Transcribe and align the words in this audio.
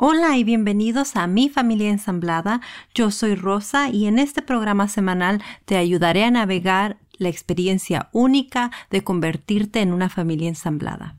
Hola 0.00 0.36
y 0.36 0.44
bienvenidos 0.44 1.16
a 1.16 1.26
Mi 1.26 1.48
Familia 1.48 1.88
Ensamblada. 1.88 2.60
Yo 2.94 3.10
soy 3.10 3.34
Rosa 3.34 3.88
y 3.88 4.06
en 4.06 4.18
este 4.18 4.42
programa 4.42 4.86
semanal 4.88 5.42
te 5.64 5.78
ayudaré 5.78 6.24
a 6.24 6.30
navegar 6.30 6.98
la 7.18 7.28
experiencia 7.28 8.08
única 8.12 8.70
de 8.90 9.04
convertirte 9.04 9.80
en 9.80 9.92
una 9.92 10.08
familia 10.08 10.48
ensamblada. 10.48 11.16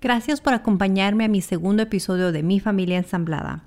Gracias 0.00 0.40
por 0.40 0.52
acompañarme 0.52 1.24
a 1.24 1.28
mi 1.28 1.40
segundo 1.40 1.82
episodio 1.82 2.32
de 2.32 2.42
Mi 2.42 2.58
Familia 2.60 2.98
Ensamblada. 2.98 3.64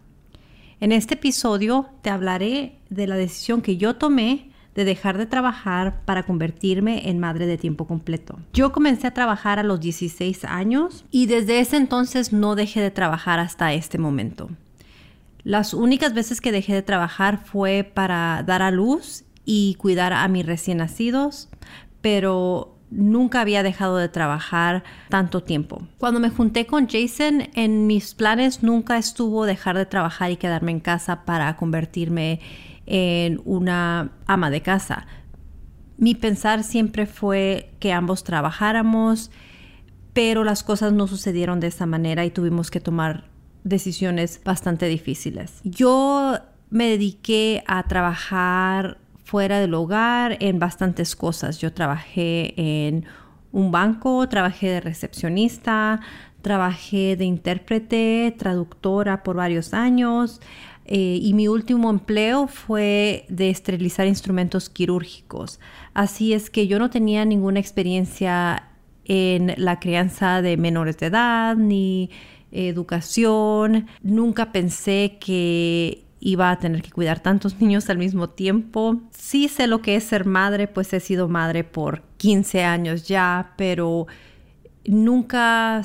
En 0.81 0.91
este 0.91 1.13
episodio 1.13 1.89
te 2.01 2.09
hablaré 2.09 2.79
de 2.89 3.07
la 3.07 3.15
decisión 3.15 3.61
que 3.61 3.77
yo 3.77 3.95
tomé 3.95 4.51
de 4.75 4.83
dejar 4.83 5.17
de 5.17 5.25
trabajar 5.25 6.01
para 6.03 6.23
convertirme 6.23 7.09
en 7.09 7.19
madre 7.19 7.47
de 7.47 7.57
tiempo 7.57 7.87
completo. 7.87 8.37
Yo 8.53 8.73
comencé 8.73 9.07
a 9.07 9.13
trabajar 9.13 9.57
a 9.57 9.63
los 9.63 9.79
16 9.79 10.43
años 10.43 11.05
y 11.09 11.27
desde 11.27 11.61
ese 11.61 11.77
entonces 11.77 12.33
no 12.33 12.55
dejé 12.55 12.81
de 12.81 12.91
trabajar 12.91 13.39
hasta 13.39 13.73
este 13.73 13.97
momento. 13.97 14.49
Las 15.43 15.73
únicas 15.73 16.13
veces 16.13 16.41
que 16.41 16.51
dejé 16.51 16.73
de 16.73 16.81
trabajar 16.81 17.45
fue 17.45 17.89
para 17.93 18.43
dar 18.45 18.61
a 18.61 18.71
luz 18.71 19.23
y 19.45 19.75
cuidar 19.75 20.11
a 20.13 20.27
mis 20.27 20.45
recién 20.45 20.79
nacidos, 20.79 21.49
pero 22.01 22.75
nunca 22.89 23.41
había 23.41 23.63
dejado 23.63 23.97
de 23.97 24.09
trabajar 24.09 24.83
tanto 25.09 25.43
tiempo. 25.43 25.87
Cuando 25.97 26.19
me 26.19 26.29
junté 26.29 26.65
con 26.65 26.87
Jason, 26.87 27.49
en 27.53 27.87
mis 27.87 28.13
planes 28.13 28.63
nunca 28.63 28.97
estuvo 28.97 29.45
dejar 29.45 29.77
de 29.77 29.85
trabajar 29.85 30.31
y 30.31 30.37
quedarme 30.37 30.71
en 30.71 30.79
casa 30.79 31.25
para 31.25 31.55
convertirme 31.55 32.39
en 32.85 33.41
una 33.45 34.11
ama 34.27 34.49
de 34.49 34.61
casa. 34.61 35.07
Mi 35.97 36.13
pensar 36.13 36.63
siempre 36.63 37.05
fue 37.05 37.71
que 37.79 37.93
ambos 37.93 38.23
trabajáramos, 38.23 39.31
pero 40.13 40.43
las 40.43 40.63
cosas 40.63 40.93
no 40.93 41.07
sucedieron 41.07 41.59
de 41.59 41.67
esa 41.67 41.85
manera 41.85 42.25
y 42.25 42.31
tuvimos 42.31 42.69
que 42.69 42.79
tomar 42.79 43.25
decisiones 43.63 44.41
bastante 44.43 44.87
difíciles. 44.87 45.61
Yo 45.63 46.37
me 46.69 46.89
dediqué 46.89 47.63
a 47.67 47.83
trabajar 47.83 48.99
fuera 49.25 49.59
del 49.59 49.73
hogar 49.73 50.37
en 50.39 50.59
bastantes 50.59 51.15
cosas. 51.15 51.59
Yo 51.59 51.73
trabajé 51.73 52.53
en 52.55 53.05
un 53.51 53.71
banco, 53.71 54.29
trabajé 54.29 54.69
de 54.69 54.81
recepcionista, 54.81 55.99
trabajé 56.41 57.15
de 57.17 57.25
intérprete, 57.25 58.33
traductora 58.37 59.23
por 59.23 59.35
varios 59.35 59.73
años. 59.73 60.41
Eh, 60.85 61.17
y 61.19 61.33
mi 61.33 61.47
último 61.47 61.89
empleo 61.89 62.47
fue 62.47 63.25
de 63.27 63.49
esterilizar 63.49 64.05
instrumentos 64.05 64.69
quirúrgicos. 64.69 65.59
Así 65.95 66.33
es 66.33 66.51
que 66.51 66.67
yo 66.67 66.77
no 66.77 66.91
tenía 66.91 67.25
ninguna 67.25 67.59
experiencia 67.59 68.69
en 69.05 69.55
la 69.57 69.79
crianza 69.79 70.43
de 70.43 70.57
menores 70.57 70.97
de 70.99 71.07
edad 71.07 71.55
ni 71.55 72.11
educación. 72.51 73.87
Nunca 74.03 74.51
pensé 74.51 75.17
que 75.19 76.04
iba 76.25 76.49
a 76.49 76.57
tener 76.57 76.81
que 76.81 76.89
cuidar 76.89 77.19
tantos 77.19 77.55
niños 77.61 77.89
al 77.89 77.99
mismo 77.99 78.29
tiempo. 78.29 78.99
Sí 79.11 79.47
sé 79.47 79.67
lo 79.67 79.81
que 79.81 79.95
es 79.95 80.03
ser 80.03 80.25
madre, 80.25 80.67
pues 80.67 80.91
he 80.91 80.99
sido 80.99 81.29
madre 81.29 81.63
por 81.63 82.01
15 82.17 82.63
años 82.63 83.07
ya, 83.07 83.53
pero 83.57 84.07
nunca 84.85 85.81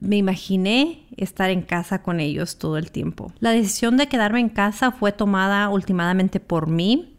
me 0.00 0.16
imaginé 0.16 1.06
estar 1.16 1.50
en 1.50 1.62
casa 1.62 2.02
con 2.02 2.18
ellos 2.18 2.58
todo 2.58 2.76
el 2.76 2.90
tiempo. 2.90 3.32
La 3.38 3.50
decisión 3.50 3.96
de 3.96 4.08
quedarme 4.08 4.40
en 4.40 4.48
casa 4.48 4.90
fue 4.90 5.12
tomada 5.12 5.68
últimamente 5.68 6.40
por 6.40 6.68
mí. 6.68 7.14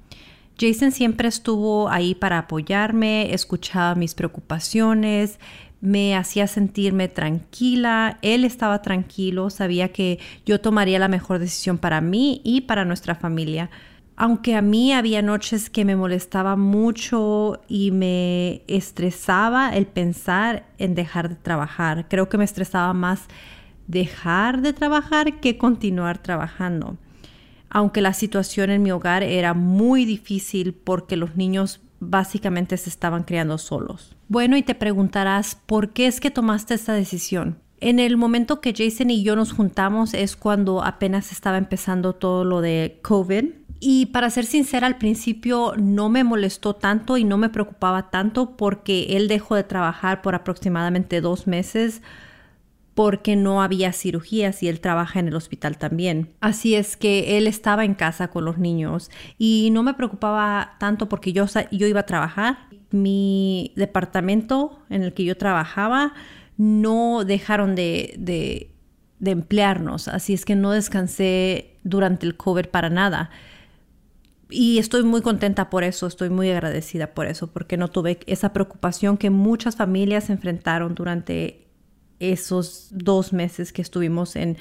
Jason 0.59 0.91
siempre 0.91 1.29
estuvo 1.29 1.89
ahí 1.89 2.13
para 2.13 2.39
apoyarme, 2.39 3.33
escuchaba 3.33 3.95
mis 3.95 4.13
preocupaciones, 4.13 5.39
me 5.81 6.15
hacía 6.15 6.47
sentirme 6.47 7.07
tranquila, 7.07 8.19
él 8.21 8.43
estaba 8.43 8.81
tranquilo, 8.81 9.49
sabía 9.49 9.93
que 9.93 10.19
yo 10.45 10.59
tomaría 10.59 10.99
la 10.99 11.07
mejor 11.07 11.39
decisión 11.39 11.77
para 11.77 12.01
mí 12.01 12.41
y 12.43 12.61
para 12.61 12.85
nuestra 12.85 13.15
familia 13.15 13.69
aunque 14.19 14.53
a 14.57 14.61
mí 14.61 14.91
había 14.91 15.21
noches 15.21 15.69
que 15.69 15.85
me 15.85 15.95
molestaba 15.95 16.57
mucho 16.57 17.61
y 17.69 17.91
me 17.91 18.63
estresaba 18.67 19.69
el 19.69 19.87
pensar 19.87 20.65
en 20.77 20.93
dejar 20.93 21.29
de 21.29 21.35
trabajar. 21.35 22.05
Creo 22.09 22.27
que 22.27 22.37
me 22.37 22.43
estresaba 22.43 22.93
más 22.93 23.27
dejar 23.87 24.61
de 24.61 24.73
trabajar 24.73 25.39
que 25.39 25.57
continuar 25.57 26.17
trabajando. 26.17 26.97
Aunque 27.69 28.01
la 28.01 28.11
situación 28.11 28.71
en 28.71 28.83
mi 28.83 28.91
hogar 28.91 29.23
era 29.23 29.53
muy 29.53 30.03
difícil 30.03 30.73
porque 30.73 31.15
los 31.15 31.37
niños 31.37 31.79
básicamente 32.01 32.75
se 32.75 32.89
estaban 32.89 33.23
criando 33.23 33.57
solos. 33.57 34.17
Bueno, 34.29 34.55
y 34.57 34.61
te 34.61 34.75
preguntarás, 34.75 35.55
¿por 35.65 35.89
qué 35.89 36.05
es 36.05 36.21
que 36.21 36.29
tomaste 36.29 36.75
esta 36.75 36.93
decisión? 36.93 37.57
En 37.81 37.99
el 37.99 38.15
momento 38.15 38.61
que 38.61 38.75
Jason 38.77 39.09
y 39.09 39.23
yo 39.23 39.35
nos 39.35 39.51
juntamos 39.51 40.13
es 40.13 40.35
cuando 40.35 40.83
apenas 40.83 41.31
estaba 41.31 41.57
empezando 41.57 42.13
todo 42.13 42.45
lo 42.45 42.61
de 42.61 42.99
COVID 43.01 43.45
y 43.79 44.07
para 44.07 44.29
ser 44.29 44.45
sincera, 44.45 44.85
al 44.85 44.97
principio 44.97 45.73
no 45.77 46.09
me 46.09 46.23
molestó 46.23 46.75
tanto 46.75 47.17
y 47.17 47.23
no 47.23 47.37
me 47.37 47.49
preocupaba 47.49 48.11
tanto 48.11 48.55
porque 48.55 49.17
él 49.17 49.27
dejó 49.27 49.55
de 49.55 49.63
trabajar 49.63 50.21
por 50.21 50.35
aproximadamente 50.35 51.21
dos 51.21 51.47
meses 51.47 52.03
porque 52.93 53.35
no 53.35 53.63
había 53.63 53.93
cirugías 53.93 54.61
y 54.61 54.67
él 54.67 54.81
trabaja 54.81 55.19
en 55.19 55.29
el 55.29 55.35
hospital 55.35 55.77
también. 55.77 56.33
Así 56.41 56.75
es 56.75 56.97
que 56.97 57.37
él 57.37 57.47
estaba 57.47 57.85
en 57.85 57.95
casa 57.95 58.27
con 58.27 58.45
los 58.45 58.57
niños 58.57 59.09
y 59.37 59.69
no 59.71 59.81
me 59.81 59.93
preocupaba 59.95 60.75
tanto 60.79 61.09
porque 61.09 61.33
yo, 61.33 61.45
yo 61.71 61.87
iba 61.87 62.01
a 62.01 62.05
trabajar. 62.05 62.67
Mi 62.91 63.73
departamento 63.75 64.79
en 64.89 65.03
el 65.03 65.13
que 65.13 65.23
yo 65.23 65.37
trabajaba 65.37 66.13
no 66.57 67.23
dejaron 67.23 67.75
de, 67.75 68.15
de, 68.17 68.71
emplearnos, 69.31 70.07
así 70.07 70.33
es 70.33 70.45
que 70.45 70.55
no 70.55 70.71
descansé 70.71 71.77
durante 71.83 72.25
el 72.25 72.35
COVID 72.35 72.65
para 72.67 72.89
nada. 72.89 73.29
Y 74.49 74.79
estoy 74.79 75.03
muy 75.03 75.21
contenta 75.21 75.69
por 75.69 75.83
eso, 75.83 76.07
estoy 76.07 76.29
muy 76.29 76.49
agradecida 76.49 77.13
por 77.13 77.27
eso, 77.27 77.47
porque 77.47 77.77
no 77.77 77.87
tuve 77.87 78.19
esa 78.25 78.51
preocupación 78.51 79.17
que 79.17 79.29
muchas 79.29 79.75
familias 79.75 80.29
enfrentaron 80.29 80.95
durante 80.95 81.67
esos 82.19 82.87
dos 82.91 83.31
meses 83.31 83.71
que 83.71 83.81
estuvimos 83.81 84.35
en, 84.35 84.57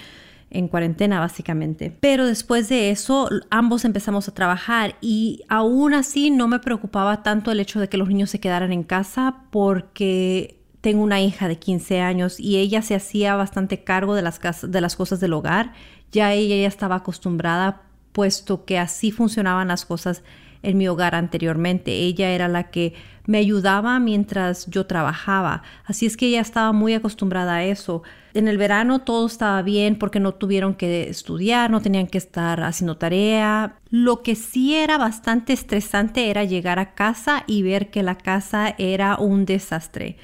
en 0.51 0.69
cuarentena 0.69 1.21
básicamente. 1.21 1.97
Pero 2.01 2.27
después 2.27 2.69
de 2.69 2.91
eso, 2.91 3.29
ambos 3.51 3.85
empezamos 3.85 4.29
a 4.29 4.35
trabajar 4.35 4.97
y 5.01 5.43
aún 5.49 5.95
así 5.95 6.31
no 6.31 6.49
me 6.49 6.59
preocupaba 6.59 7.23
tanto 7.23 7.53
el 7.53 7.61
hecho 7.61 7.81
de 7.81 7.89
que 7.89 7.97
los 7.97 8.09
niños 8.09 8.31
se 8.31 8.41
quedaran 8.41 8.73
en 8.73 8.83
casa 8.83 9.43
porque 9.51 10.59
tengo 10.81 11.03
una 11.03 11.21
hija 11.21 11.49
de 11.49 11.59
15 11.59 12.01
años 12.01 12.41
y 12.41 12.59
ella 12.59 12.83
se 12.83 12.95
hacía 12.95 13.35
bastante 13.35 13.85
cargo 13.85 14.15
de 14.15 14.23
las, 14.23 14.41
de 14.63 14.81
las 14.81 14.97
cosas 14.97 15.21
del 15.21 15.33
hogar. 15.33 15.73
Ya 16.13 16.33
ella 16.33 16.57
ya 16.57 16.69
estaba 16.69 16.97
acostumbrada 16.97 17.83
puesto 18.13 18.65
que 18.65 18.79
así 18.79 19.11
funcionaban 19.11 19.69
las 19.69 19.85
cosas 19.85 20.23
en 20.63 20.79
mi 20.79 20.89
hogar 20.89 21.15
anteriormente. 21.15 21.93
Ella 21.93 22.31
era 22.31 22.49
la 22.49 22.71
que 22.71 22.95
me 23.27 23.39
ayudaba 23.39 23.99
mientras 24.01 24.67
yo 24.67 24.87
trabajaba. 24.87 25.63
Así 25.85 26.07
es 26.07 26.17
que 26.17 26.27
ella 26.27 26.41
estaba 26.41 26.73
muy 26.73 26.95
acostumbrada 26.95 27.57
a 27.57 27.65
eso. 27.65 28.03
En 28.39 28.47
el 28.47 28.57
verano 28.57 29.01
todo 29.01 29.27
estaba 29.27 29.61
bien 29.63 29.99
porque 29.99 30.21
no 30.21 30.33
tuvieron 30.33 30.77
que 30.77 31.09
estudiar, 31.11 31.73
no 31.73 31.81
tenían 31.81 32.07
que 32.07 32.19
estar 32.19 32.63
haciendo 32.63 32.97
tarea. 32.97 33.81
Lo 33.91 34.23
que 34.23 34.37
sí 34.37 34.77
era 34.77 34.97
bastante 34.97 35.53
estresante 35.53 36.31
era 36.31 36.45
llegar 36.45 36.79
a 36.79 36.95
casa 36.95 37.43
y 37.49 37.63
ver 37.65 37.91
que 37.91 38.05
la 38.05 38.15
casa 38.15 38.77
era 38.79 39.17
un 39.17 39.45
desastre. 39.45 40.19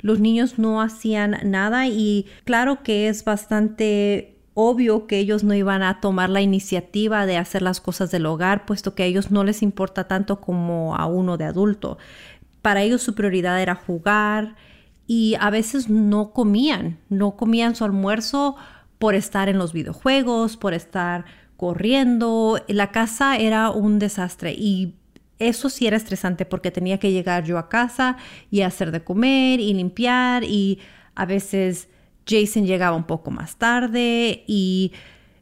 Los 0.00 0.18
niños 0.18 0.58
no 0.58 0.82
hacían 0.82 1.38
nada 1.44 1.86
y 1.86 2.26
claro 2.42 2.82
que 2.82 3.06
es 3.06 3.24
bastante 3.24 4.34
obvio 4.54 5.06
que 5.06 5.18
ellos 5.18 5.44
no 5.44 5.54
iban 5.54 5.84
a 5.84 6.00
tomar 6.00 6.28
la 6.28 6.40
iniciativa 6.40 7.24
de 7.24 7.36
hacer 7.36 7.62
las 7.62 7.80
cosas 7.80 8.10
del 8.10 8.26
hogar, 8.26 8.66
puesto 8.66 8.96
que 8.96 9.04
a 9.04 9.06
ellos 9.06 9.30
no 9.30 9.44
les 9.44 9.62
importa 9.62 10.08
tanto 10.08 10.40
como 10.40 10.96
a 10.96 11.06
uno 11.06 11.36
de 11.36 11.44
adulto. 11.44 11.98
Para 12.62 12.82
ellos 12.82 13.00
su 13.00 13.14
prioridad 13.14 13.62
era 13.62 13.76
jugar 13.76 14.56
y 15.12 15.34
a 15.40 15.50
veces 15.50 15.90
no 15.90 16.32
comían, 16.32 17.00
no 17.08 17.32
comían 17.32 17.74
su 17.74 17.84
almuerzo 17.84 18.54
por 19.00 19.16
estar 19.16 19.48
en 19.48 19.58
los 19.58 19.72
videojuegos, 19.72 20.56
por 20.56 20.72
estar 20.72 21.24
corriendo. 21.56 22.64
La 22.68 22.92
casa 22.92 23.36
era 23.36 23.70
un 23.70 23.98
desastre 23.98 24.52
y 24.52 24.94
eso 25.40 25.68
sí 25.68 25.88
era 25.88 25.96
estresante 25.96 26.46
porque 26.46 26.70
tenía 26.70 26.98
que 26.98 27.10
llegar 27.10 27.42
yo 27.42 27.58
a 27.58 27.68
casa 27.68 28.18
y 28.52 28.60
hacer 28.60 28.92
de 28.92 29.02
comer 29.02 29.58
y 29.58 29.74
limpiar 29.74 30.44
y 30.44 30.78
a 31.16 31.26
veces 31.26 31.88
Jason 32.24 32.64
llegaba 32.64 32.96
un 32.96 33.02
poco 33.02 33.32
más 33.32 33.56
tarde 33.56 34.44
y 34.46 34.92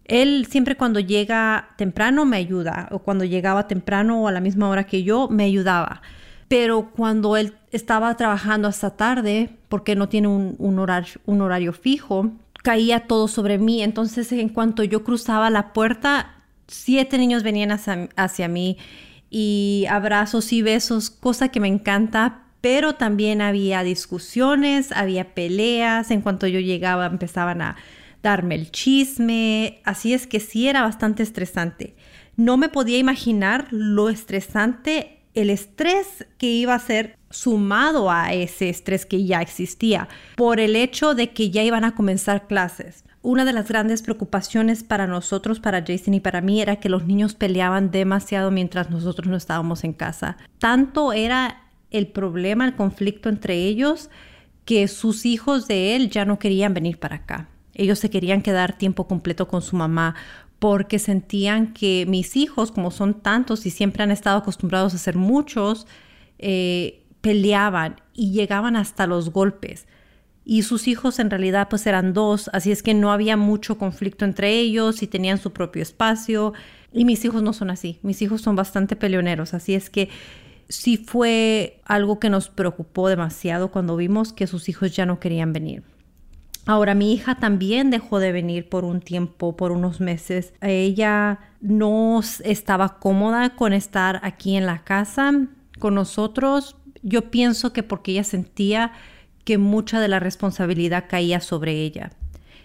Él 0.06 0.46
siempre 0.48 0.78
cuando 0.78 0.98
llega 0.98 1.74
temprano 1.76 2.24
me 2.24 2.38
ayuda, 2.38 2.88
o 2.90 3.00
cuando 3.00 3.26
llegaba 3.26 3.68
temprano 3.68 4.22
o 4.22 4.28
a 4.28 4.32
la 4.32 4.40
misma 4.40 4.70
hora 4.70 4.84
que 4.84 5.02
yo, 5.02 5.28
me 5.28 5.44
ayudaba. 5.44 6.00
Pero 6.48 6.90
cuando 6.90 7.36
él 7.36 7.54
estaba 7.72 8.16
trabajando 8.16 8.68
hasta 8.68 8.96
tarde, 8.96 9.50
porque 9.68 9.94
no 9.94 10.08
tiene 10.08 10.28
un, 10.28 10.78
horario, 10.78 11.72
fijo, 11.72 12.32
caía 12.62 13.06
todo 13.06 13.28
sobre 13.28 13.58
mí. 13.58 13.82
Entonces, 13.82 14.32
en 14.32 14.48
cuanto 14.48 14.82
yo 14.82 15.04
cruzaba 15.04 15.50
la 15.50 15.72
puerta, 15.72 16.42
siete 16.66 17.18
niños 17.18 17.42
venían 17.42 17.70
hacia, 17.70 18.08
hacia 18.16 18.48
mí 18.48 18.78
y 19.30 19.86
abrazos 19.90 20.52
y 20.52 20.62
besos, 20.62 21.10
cosa 21.10 21.48
que 21.48 21.60
me 21.60 21.68
encanta, 21.68 22.44
pero 22.60 22.94
también 22.94 23.40
había 23.42 23.82
discusiones, 23.82 24.90
había 24.92 25.34
peleas. 25.34 26.10
En 26.10 26.22
cuanto 26.22 26.46
yo 26.46 26.60
llegaba, 26.60 27.06
empezaban 27.06 27.62
a 27.62 27.76
darme 28.22 28.54
el 28.56 28.70
chisme, 28.70 29.80
así 29.84 30.12
es 30.12 30.26
que 30.26 30.40
sí 30.40 30.68
era 30.68 30.82
bastante 30.82 31.22
estresante. 31.22 31.94
No 32.36 32.56
me 32.56 32.68
podía 32.68 32.98
imaginar 32.98 33.68
lo 33.70 34.08
estresante, 34.08 35.17
el 35.38 35.50
estrés 35.50 36.26
que 36.36 36.46
iba 36.46 36.74
a 36.74 36.80
ser 36.80 37.16
sumado 37.30 38.10
a 38.10 38.32
ese 38.32 38.68
estrés 38.68 39.06
que 39.06 39.24
ya 39.24 39.40
existía 39.40 40.08
por 40.36 40.58
el 40.58 40.74
hecho 40.74 41.14
de 41.14 41.30
que 41.30 41.50
ya 41.50 41.62
iban 41.62 41.84
a 41.84 41.94
comenzar 41.94 42.48
clases. 42.48 43.04
Una 43.22 43.44
de 43.44 43.52
las 43.52 43.68
grandes 43.68 44.02
preocupaciones 44.02 44.82
para 44.82 45.06
nosotros, 45.06 45.60
para 45.60 45.84
Jason 45.86 46.14
y 46.14 46.20
para 46.20 46.40
mí, 46.40 46.60
era 46.60 46.76
que 46.76 46.88
los 46.88 47.06
niños 47.06 47.34
peleaban 47.34 47.92
demasiado 47.92 48.50
mientras 48.50 48.90
nosotros 48.90 49.28
no 49.28 49.36
estábamos 49.36 49.84
en 49.84 49.92
casa. 49.92 50.38
Tanto 50.58 51.12
era 51.12 51.62
el 51.90 52.08
problema, 52.08 52.64
el 52.64 52.74
conflicto 52.74 53.28
entre 53.28 53.54
ellos, 53.54 54.10
que 54.64 54.88
sus 54.88 55.24
hijos 55.24 55.68
de 55.68 55.94
él 55.94 56.10
ya 56.10 56.24
no 56.24 56.38
querían 56.38 56.74
venir 56.74 56.98
para 56.98 57.16
acá. 57.16 57.48
Ellos 57.74 58.00
se 58.00 58.10
querían 58.10 58.42
quedar 58.42 58.76
tiempo 58.76 59.06
completo 59.06 59.46
con 59.46 59.62
su 59.62 59.76
mamá 59.76 60.16
porque 60.58 60.98
sentían 60.98 61.72
que 61.72 62.04
mis 62.08 62.36
hijos, 62.36 62.72
como 62.72 62.90
son 62.90 63.14
tantos 63.14 63.66
y 63.66 63.70
siempre 63.70 64.02
han 64.02 64.10
estado 64.10 64.38
acostumbrados 64.38 64.94
a 64.94 64.98
ser 64.98 65.16
muchos, 65.16 65.86
eh, 66.38 67.04
peleaban 67.20 67.96
y 68.12 68.32
llegaban 68.32 68.76
hasta 68.76 69.06
los 69.06 69.30
golpes. 69.30 69.86
Y 70.44 70.62
sus 70.62 70.88
hijos 70.88 71.18
en 71.18 71.30
realidad 71.30 71.68
pues 71.68 71.86
eran 71.86 72.14
dos, 72.14 72.50
así 72.52 72.72
es 72.72 72.82
que 72.82 72.94
no 72.94 73.12
había 73.12 73.36
mucho 73.36 73.76
conflicto 73.78 74.24
entre 74.24 74.58
ellos 74.58 75.02
y 75.02 75.06
tenían 75.06 75.38
su 75.38 75.52
propio 75.52 75.82
espacio. 75.82 76.54
Y 76.92 77.04
mis 77.04 77.24
hijos 77.24 77.42
no 77.42 77.52
son 77.52 77.70
así, 77.70 77.98
mis 78.02 78.22
hijos 78.22 78.40
son 78.40 78.56
bastante 78.56 78.96
peleoneros, 78.96 79.52
así 79.52 79.74
es 79.74 79.90
que 79.90 80.08
sí 80.68 80.96
fue 80.96 81.80
algo 81.84 82.18
que 82.18 82.30
nos 82.30 82.48
preocupó 82.48 83.08
demasiado 83.08 83.70
cuando 83.70 83.96
vimos 83.96 84.32
que 84.32 84.46
sus 84.46 84.68
hijos 84.68 84.96
ya 84.96 85.06
no 85.06 85.20
querían 85.20 85.52
venir. 85.52 85.82
Ahora 86.68 86.94
mi 86.94 87.14
hija 87.14 87.36
también 87.36 87.88
dejó 87.88 88.18
de 88.18 88.30
venir 88.30 88.68
por 88.68 88.84
un 88.84 89.00
tiempo, 89.00 89.56
por 89.56 89.72
unos 89.72 90.02
meses. 90.02 90.52
Ella 90.60 91.38
no 91.62 92.20
estaba 92.44 92.98
cómoda 92.98 93.56
con 93.56 93.72
estar 93.72 94.20
aquí 94.22 94.54
en 94.54 94.66
la 94.66 94.84
casa 94.84 95.32
con 95.78 95.94
nosotros. 95.94 96.76
Yo 97.02 97.30
pienso 97.30 97.72
que 97.72 97.82
porque 97.82 98.12
ella 98.12 98.24
sentía 98.24 98.92
que 99.44 99.56
mucha 99.56 99.98
de 99.98 100.08
la 100.08 100.20
responsabilidad 100.20 101.06
caía 101.08 101.40
sobre 101.40 101.72
ella. 101.72 102.10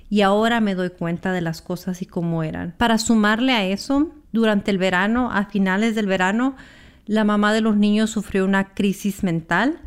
Y 0.10 0.20
ahora 0.20 0.60
me 0.60 0.76
doy 0.76 0.90
cuenta 0.90 1.32
de 1.32 1.40
las 1.40 1.62
cosas 1.62 2.02
y 2.02 2.06
cómo 2.06 2.44
eran. 2.44 2.76
Para 2.78 2.98
sumarle 2.98 3.54
a 3.54 3.64
eso, 3.64 4.12
durante 4.34 4.70
el 4.70 4.80
verano, 4.80 5.32
a 5.32 5.46
finales 5.46 5.96
del 5.96 6.08
verano, 6.08 6.58
la 7.06 7.24
mamá 7.24 7.54
de 7.54 7.62
los 7.62 7.78
niños 7.78 8.10
sufrió 8.10 8.44
una 8.44 8.74
crisis 8.74 9.24
mental 9.24 9.80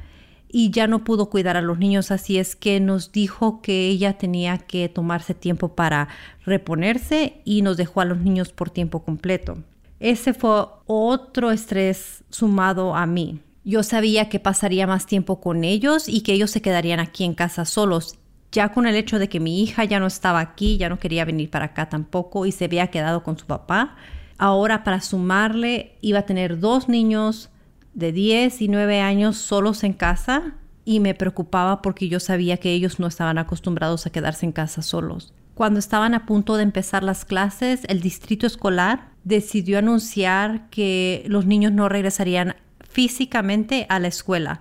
y 0.58 0.70
ya 0.70 0.86
no 0.86 1.04
pudo 1.04 1.28
cuidar 1.28 1.58
a 1.58 1.60
los 1.60 1.78
niños, 1.78 2.10
así 2.10 2.38
es 2.38 2.56
que 2.56 2.80
nos 2.80 3.12
dijo 3.12 3.60
que 3.60 3.88
ella 3.88 4.16
tenía 4.16 4.56
que 4.56 4.88
tomarse 4.88 5.34
tiempo 5.34 5.74
para 5.74 6.08
reponerse 6.46 7.42
y 7.44 7.60
nos 7.60 7.76
dejó 7.76 8.00
a 8.00 8.06
los 8.06 8.16
niños 8.20 8.52
por 8.52 8.70
tiempo 8.70 9.04
completo. 9.04 9.58
Ese 10.00 10.32
fue 10.32 10.64
otro 10.86 11.50
estrés 11.50 12.24
sumado 12.30 12.96
a 12.96 13.04
mí. 13.04 13.40
Yo 13.64 13.82
sabía 13.82 14.30
que 14.30 14.40
pasaría 14.40 14.86
más 14.86 15.04
tiempo 15.04 15.42
con 15.42 15.62
ellos 15.62 16.08
y 16.08 16.22
que 16.22 16.32
ellos 16.32 16.52
se 16.52 16.62
quedarían 16.62 17.00
aquí 17.00 17.24
en 17.24 17.34
casa 17.34 17.66
solos. 17.66 18.18
Ya 18.50 18.72
con 18.72 18.86
el 18.86 18.96
hecho 18.96 19.18
de 19.18 19.28
que 19.28 19.40
mi 19.40 19.62
hija 19.62 19.84
ya 19.84 20.00
no 20.00 20.06
estaba 20.06 20.40
aquí, 20.40 20.78
ya 20.78 20.88
no 20.88 20.98
quería 20.98 21.26
venir 21.26 21.50
para 21.50 21.66
acá 21.66 21.90
tampoco 21.90 22.46
y 22.46 22.52
se 22.52 22.64
había 22.64 22.86
quedado 22.86 23.22
con 23.22 23.36
su 23.36 23.44
papá. 23.44 23.96
Ahora 24.38 24.84
para 24.84 25.02
sumarle 25.02 25.98
iba 26.00 26.20
a 26.20 26.26
tener 26.26 26.60
dos 26.60 26.88
niños 26.88 27.50
de 27.96 28.12
10 28.12 28.60
y 28.60 28.68
9 28.68 29.00
años 29.00 29.38
solos 29.38 29.82
en 29.82 29.94
casa 29.94 30.54
y 30.84 31.00
me 31.00 31.14
preocupaba 31.14 31.82
porque 31.82 32.08
yo 32.08 32.20
sabía 32.20 32.58
que 32.58 32.70
ellos 32.70 33.00
no 33.00 33.06
estaban 33.06 33.38
acostumbrados 33.38 34.06
a 34.06 34.10
quedarse 34.10 34.44
en 34.46 34.52
casa 34.52 34.82
solos. 34.82 35.32
Cuando 35.54 35.80
estaban 35.80 36.12
a 36.12 36.26
punto 36.26 36.56
de 36.56 36.62
empezar 36.62 37.02
las 37.02 37.24
clases, 37.24 37.80
el 37.88 38.02
distrito 38.02 38.46
escolar 38.46 39.08
decidió 39.24 39.78
anunciar 39.78 40.68
que 40.68 41.24
los 41.26 41.46
niños 41.46 41.72
no 41.72 41.88
regresarían 41.88 42.54
físicamente 42.86 43.86
a 43.88 43.98
la 43.98 44.08
escuela. 44.08 44.60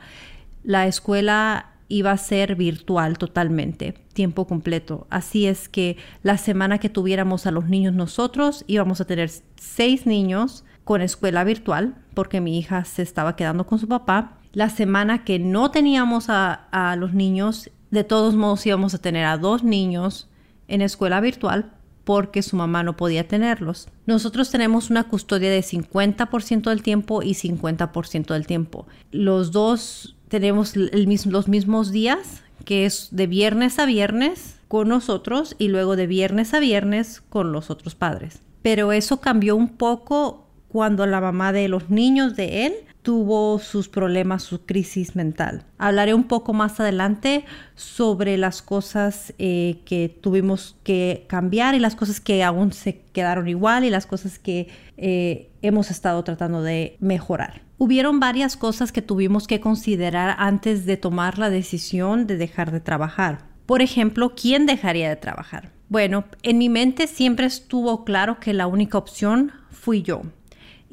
La 0.64 0.88
escuela 0.88 1.74
iba 1.90 2.12
a 2.12 2.18
ser 2.18 2.56
virtual 2.56 3.18
totalmente, 3.18 3.96
tiempo 4.14 4.48
completo. 4.48 5.08
Así 5.10 5.46
es 5.46 5.68
que 5.68 5.98
la 6.24 6.38
semana 6.38 6.80
que 6.80 6.90
tuviéramos 6.90 7.46
a 7.46 7.52
los 7.52 7.68
niños 7.68 7.94
nosotros 7.94 8.64
íbamos 8.68 9.02
a 9.02 9.06
tener 9.06 9.30
seis 9.58 10.06
niños 10.06 10.64
con 10.86 11.02
escuela 11.02 11.44
virtual 11.44 11.96
porque 12.14 12.40
mi 12.40 12.58
hija 12.58 12.86
se 12.86 13.02
estaba 13.02 13.36
quedando 13.36 13.66
con 13.66 13.80
su 13.80 13.90
papá. 13.90 14.38
La 14.54 14.70
semana 14.70 15.26
que 15.26 15.38
no 15.38 15.70
teníamos 15.72 16.28
a, 16.30 16.96
los 16.98 17.14
niños, 17.14 17.70
de 17.92 18.06
todos 18.06 18.36
modos 18.36 18.66
íbamos 18.66 18.94
a 18.94 19.00
tener 19.00 19.26
a 19.26 19.38
dos 19.38 19.64
niños 19.64 20.30
en 20.70 20.82
escuela 20.82 21.20
virtual 21.20 21.74
porque 22.06 22.44
su 22.44 22.56
mamá 22.56 22.84
no 22.84 22.96
podía 22.96 23.28
tenerlos. 23.28 23.90
Nosotros 24.06 24.52
tenemos 24.52 24.90
una 24.92 25.06
custodia 25.06 25.50
de 25.50 25.62
50% 25.62 26.70
del 26.70 26.84
tiempo 26.84 27.24
y 27.24 27.34
50% 27.34 28.28
del 28.28 28.48
tiempo. 28.48 28.88
Los 29.12 29.52
dos 29.52 30.16
tenemos 30.30 30.76
los 30.76 31.48
mismos 31.48 31.92
días, 31.92 32.44
que 32.64 32.86
es 32.86 33.10
de 33.12 33.26
viernes 33.26 33.80
a 33.80 33.86
viernes 33.86 34.60
con 34.68 34.88
nosotros 34.88 35.56
y 35.58 35.68
luego 35.68 35.96
de 35.96 36.06
viernes 36.08 36.54
a 36.54 36.60
viernes 36.60 37.22
con 37.28 37.52
los 37.52 37.72
otros 37.72 37.96
padres. 37.96 38.40
Pero 38.62 38.92
eso 38.92 39.20
cambió 39.20 39.56
un 39.56 39.70
poco 39.70 40.45
cuando 40.76 41.06
la 41.06 41.22
mamá 41.22 41.54
de 41.54 41.70
los 41.70 41.90
niños 41.90 42.36
de 42.36 42.66
él 42.66 42.74
tuvo 43.02 43.60
sus 43.60 43.88
problemas, 43.88 44.44
su 44.44 44.66
crisis 44.66 45.16
mental. 45.16 45.64
Hablaré 45.78 46.14
un 46.14 46.26
poco 46.26 46.52
más 46.52 46.82
adelante 46.82 47.46
sobre 47.76 48.36
las 48.36 48.62
cosas 48.62 49.34
eh, 49.40 49.78
que 49.86 50.10
tuvimos 50.10 50.76
que 50.84 51.24
cambiar 51.30 51.76
y 51.76 51.80
las 51.80 51.96
cosas 51.96 52.20
que 52.20 52.44
aún 52.44 52.74
se 52.74 53.04
quedaron 53.14 53.48
igual 53.48 53.86
y 53.86 53.90
las 53.90 54.06
cosas 54.06 54.38
que 54.38 54.68
eh, 54.98 55.50
hemos 55.62 55.92
estado 55.92 56.22
tratando 56.26 56.62
de 56.62 56.98
mejorar. 57.00 57.62
Hubieron 57.78 58.20
varias 58.20 58.58
cosas 58.58 58.92
que 58.92 59.02
tuvimos 59.02 59.48
que 59.48 59.62
considerar 59.62 60.36
antes 60.40 60.86
de 60.86 60.98
tomar 60.98 61.40
la 61.40 61.50
decisión 61.50 62.28
de 62.28 62.36
dejar 62.36 62.74
de 62.74 62.82
trabajar. 62.82 63.46
Por 63.66 63.82
ejemplo, 63.82 64.34
¿quién 64.36 64.66
dejaría 64.66 65.08
de 65.08 65.16
trabajar? 65.16 65.72
Bueno, 65.88 66.26
en 66.44 66.58
mi 66.58 66.68
mente 66.68 67.08
siempre 67.08 67.46
estuvo 67.46 68.04
claro 68.04 68.42
que 68.42 68.54
la 68.54 68.68
única 68.68 68.98
opción 68.98 69.54
fui 69.72 70.02
yo 70.02 70.24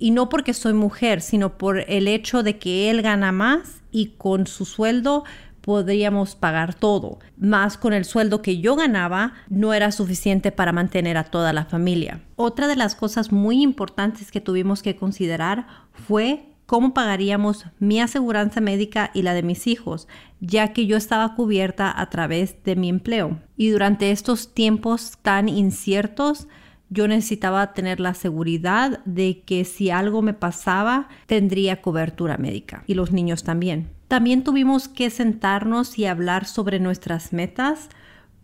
y 0.03 0.11
no 0.11 0.29
porque 0.29 0.53
soy 0.53 0.73
mujer, 0.73 1.21
sino 1.21 1.57
por 1.57 1.85
el 1.89 2.09
hecho 2.09 2.43
de 2.43 2.59
que 2.59 2.91
él 2.91 3.03
gana 3.03 3.31
más 3.31 3.83
y 3.93 4.15
con 4.19 4.49
su 4.49 4.65
sueldo 4.65 5.23
podríamos 5.61 6.35
pagar 6.35 6.75
todo. 6.75 7.21
Más 7.37 7.79
con 7.79 7.93
el 7.93 8.05
sueldo 8.05 8.43
que 8.43 8.59
yo 8.59 8.75
ganaba 8.75 9.35
no 9.49 9.73
era 9.73 9.93
suficiente 9.93 10.51
para 10.51 10.73
mantener 10.73 11.17
a 11.17 11.23
toda 11.23 11.53
la 11.53 11.67
familia. 11.67 12.21
Otra 12.35 12.67
de 12.67 12.75
las 12.75 12.97
cosas 12.97 13.31
muy 13.31 13.63
importantes 13.63 14.33
que 14.33 14.41
tuvimos 14.41 14.83
que 14.83 14.97
considerar 14.97 15.69
fue 15.93 16.47
cómo 16.67 16.95
pagaríamos 16.95 17.67
mi 17.79 18.01
aseguranza 18.01 18.61
médica 18.61 19.13
y 19.15 19.23
la 19.23 19.35
de 19.35 19.45
mis 19.45 19.69
hijos, 19.69 20.09
ya 20.41 20.73
que 20.73 20.87
yo 20.87 20.97
estaba 20.97 21.37
cubierta 21.37 21.97
a 21.97 22.11
través 22.11 22.57
de 22.65 22.75
mi 22.75 22.89
empleo. 22.89 23.39
Y 23.57 23.69
durante 23.69 24.11
estos 24.11 24.53
tiempos 24.53 25.13
tan 25.23 25.49
inciertos, 25.49 26.49
yo 26.93 27.09
necesitaba 27.09 27.73
tener 27.73 28.01
la 28.01 28.13
seguridad 28.13 29.03
de 29.07 29.41
que 29.47 29.65
si 29.65 29.91
algo 29.91 30.21
me 30.21 30.35
pasaba, 30.35 31.09
tendría 31.27 31.81
cobertura 31.81 32.37
médica 32.37 32.85
y 32.87 32.95
los 32.95 33.13
niños 33.13 33.45
también. 33.45 33.89
También 34.09 34.45
tuvimos 34.45 34.89
que 34.89 35.09
sentarnos 35.09 35.99
y 35.99 36.05
hablar 36.05 36.45
sobre 36.45 36.81
nuestras 36.81 37.33
metas, 37.33 37.89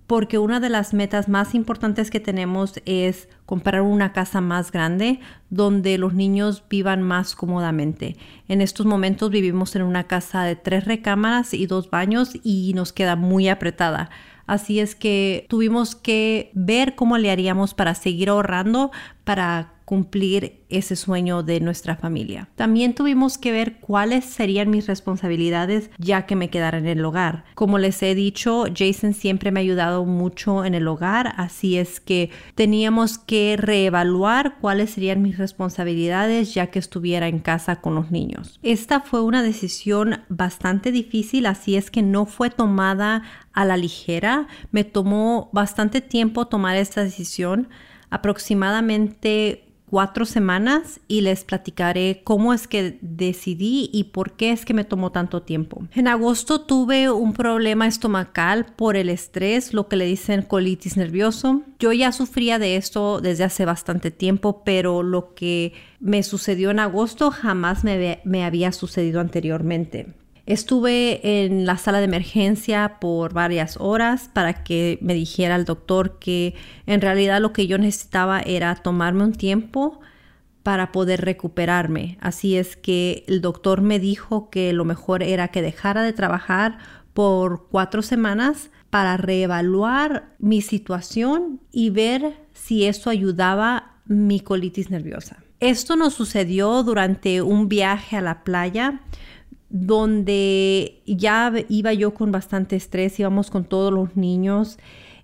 porque 0.07 0.39
una 0.39 0.61
de 0.61 0.71
las 0.71 0.95
metas 0.95 1.29
más 1.29 1.55
importantes 1.55 2.11
que 2.11 2.21
tenemos 2.21 2.81
es 2.87 3.29
comprar 3.45 3.83
una 3.83 4.15
casa 4.15 4.41
más 4.41 4.73
grande 4.73 5.21
donde 5.51 5.99
los 5.99 6.15
niños 6.15 6.65
vivan 6.71 7.03
más 7.03 7.35
cómodamente. 7.35 8.17
En 8.49 8.63
estos 8.63 8.87
momentos 8.87 9.31
vivimos 9.31 9.77
en 9.77 9.83
una 9.83 10.05
casa 10.05 10.45
de 10.45 10.57
tres 10.57 10.87
recámaras 10.87 11.53
y 11.53 11.67
dos 11.67 11.91
baños 11.91 12.31
y 12.43 12.73
nos 12.75 12.95
queda 12.95 13.15
muy 13.15 13.51
apretada. 13.51 14.09
Así 14.49 14.81
es 14.81 14.97
que 14.97 15.47
tuvimos 15.49 15.95
que 15.95 16.51
ver 16.55 16.95
cómo 16.95 17.19
le 17.19 17.31
haríamos 17.31 17.75
para 17.75 17.95
seguir 17.95 18.31
ahorrando, 18.31 18.91
para 19.25 19.75
cumplir 19.89 20.67
ese 20.69 20.97
sueño 20.97 21.43
de 21.43 21.61
nuestra 21.61 21.97
familia. 21.97 22.51
También 22.57 22.95
tuvimos 22.95 23.39
que 23.39 23.53
ver 23.53 23.81
cuáles 23.81 24.27
serían 24.27 24.69
mis 24.69 24.87
responsabilidades 24.87 25.89
ya 25.97 26.27
que 26.27 26.37
me 26.37 26.51
quedara 26.51 26.77
en 26.77 26.85
el 26.85 27.03
hogar. 27.03 27.47
Como 27.55 27.79
les 27.79 28.03
he 28.03 28.15
dicho, 28.15 28.67
Jason 28.77 29.15
siempre 29.15 29.51
me 29.51 29.61
ha 29.61 29.63
ayudado 29.63 30.05
mucho 30.05 30.67
en 30.67 30.75
el 30.75 30.87
hogar, 30.87 31.33
así 31.39 31.79
es 31.79 32.01
que 32.01 32.29
teníamos 32.55 33.17
que 33.17 33.57
reevaluar 33.57 34.59
cuáles 34.61 34.91
serían 34.91 35.23
mis 35.23 35.39
responsabilidades 35.39 36.53
ya 36.53 36.67
que 36.67 36.81
estuviera 36.81 37.27
en 37.27 37.39
casa 37.39 37.81
con 37.81 37.95
los 37.95 38.11
niños. 38.11 38.61
Esta 38.63 39.01
fue 39.01 39.23
una 39.23 39.43
decisión 39.43 40.21
bastante 40.29 40.93
difícil, 40.93 41.47
así 41.47 41.77
es 41.77 41.91
que 41.91 42.03
no 42.03 42.27
fue 42.27 42.51
tomada 42.51 43.23
a 43.55 43.65
la 43.65 43.79
ligera. 43.79 44.49
Me 44.71 44.85
tomó 44.85 45.49
bastante 45.55 46.03
tiempo 46.03 46.47
tomar 46.47 46.77
esta 46.77 47.03
decisión, 47.03 47.71
aproximadamente 48.11 49.68
cuatro 49.91 50.25
semanas 50.25 51.01
y 51.09 51.23
les 51.23 51.45
platicaré 51.45 52.23
cómo 52.25 52.53
es 52.53 52.69
que 52.69 52.99
decidí 53.01 53.91
y 53.93 54.05
por 54.05 54.33
qué 54.33 54.53
es 54.53 54.65
que 54.65 54.75
me 54.75 54.85
tomó 54.85 55.13
tanto 55.13 55.43
tiempo. 55.43 55.83
En 55.95 56.09
agosto 56.09 56.63
tuve 56.63 57.11
un 57.11 57.33
problema 57.33 57.87
estomacal 57.87 58.67
por 58.77 58.97
el 58.97 59.09
estrés, 59.09 59.75
lo 59.75 59.89
que 59.89 59.97
le 59.97 60.07
dicen 60.07 60.43
colitis 60.43 60.97
nervioso. 60.97 61.63
Yo 61.79 61.93
ya 61.93 62.13
sufría 62.13 62.59
de 62.59 62.77
esto 62.77 63.21
desde 63.21 63.45
hace 63.45 63.65
bastante 63.65 64.11
tiempo, 64.11 64.63
pero 64.65 65.03
lo 65.03 65.35
que 65.35 65.73
me 66.01 66.23
sucedió 66.23 66.71
en 66.71 66.81
agosto 66.81 67.31
jamás 67.31 67.85
me, 67.85 68.21
me 68.25 68.45
había 68.45 68.73
sucedido 68.73 69.21
anteriormente. 69.21 70.15
Estuve 70.49 71.45
en 71.45 71.67
la 71.67 71.77
sala 71.77 71.99
de 71.99 72.07
emergencia 72.07 72.97
por 73.01 73.35
varias 73.35 73.77
horas 73.79 74.31
para 74.33 74.65
que 74.65 74.99
me 75.03 75.13
dijera 75.13 75.57
el 75.57 75.67
doctor 75.67 76.19
que 76.19 76.55
en 76.87 77.03
realidad 77.03 77.43
lo 77.43 77.53
que 77.53 77.67
yo 77.67 77.77
necesitaba 77.77 78.41
era 78.41 78.75
tomarme 78.77 79.25
un 79.25 79.35
tiempo 79.35 80.01
para 80.63 80.91
poder 80.91 81.21
recuperarme. 81.21 82.17
Así 82.23 82.57
es 82.57 82.77
que 82.77 83.25
el 83.29 83.43
doctor 83.43 83.83
me 83.83 83.99
dijo 83.99 84.49
que 84.49 84.73
lo 84.73 84.87
mejor 84.87 85.23
era 85.23 85.49
que 85.49 85.61
dejara 85.61 86.03
de 86.03 86.15
trabajar 86.15 86.79
por 87.13 87.69
cuatro 87.69 88.01
semanas 88.01 88.71
para 88.89 89.19
reevaluar 89.19 90.31
mi 90.39 90.63
situación 90.63 91.61
y 91.73 91.91
ver 91.91 92.39
si 92.55 92.87
eso 92.87 93.11
ayudaba 93.11 93.97
mi 94.07 94.41
colitis 94.41 94.89
nerviosa. 94.89 95.45
Esto 95.61 95.95
nos 95.95 96.15
sucedió 96.15 96.85
durante 96.85 97.43
un 97.43 97.69
viaje 97.69 98.17
a 98.17 98.23
la 98.23 98.45
playa 98.45 99.03
donde 99.71 101.03
ya 101.07 101.53
iba 101.69 101.93
yo 101.93 102.15
con 102.15 102.33
bastante 102.33 102.77
estrés, 102.77 103.19
íbamos 103.21 103.51
con 103.51 103.65
todos 103.65 103.93
los 103.93 104.17
niños 104.17 104.79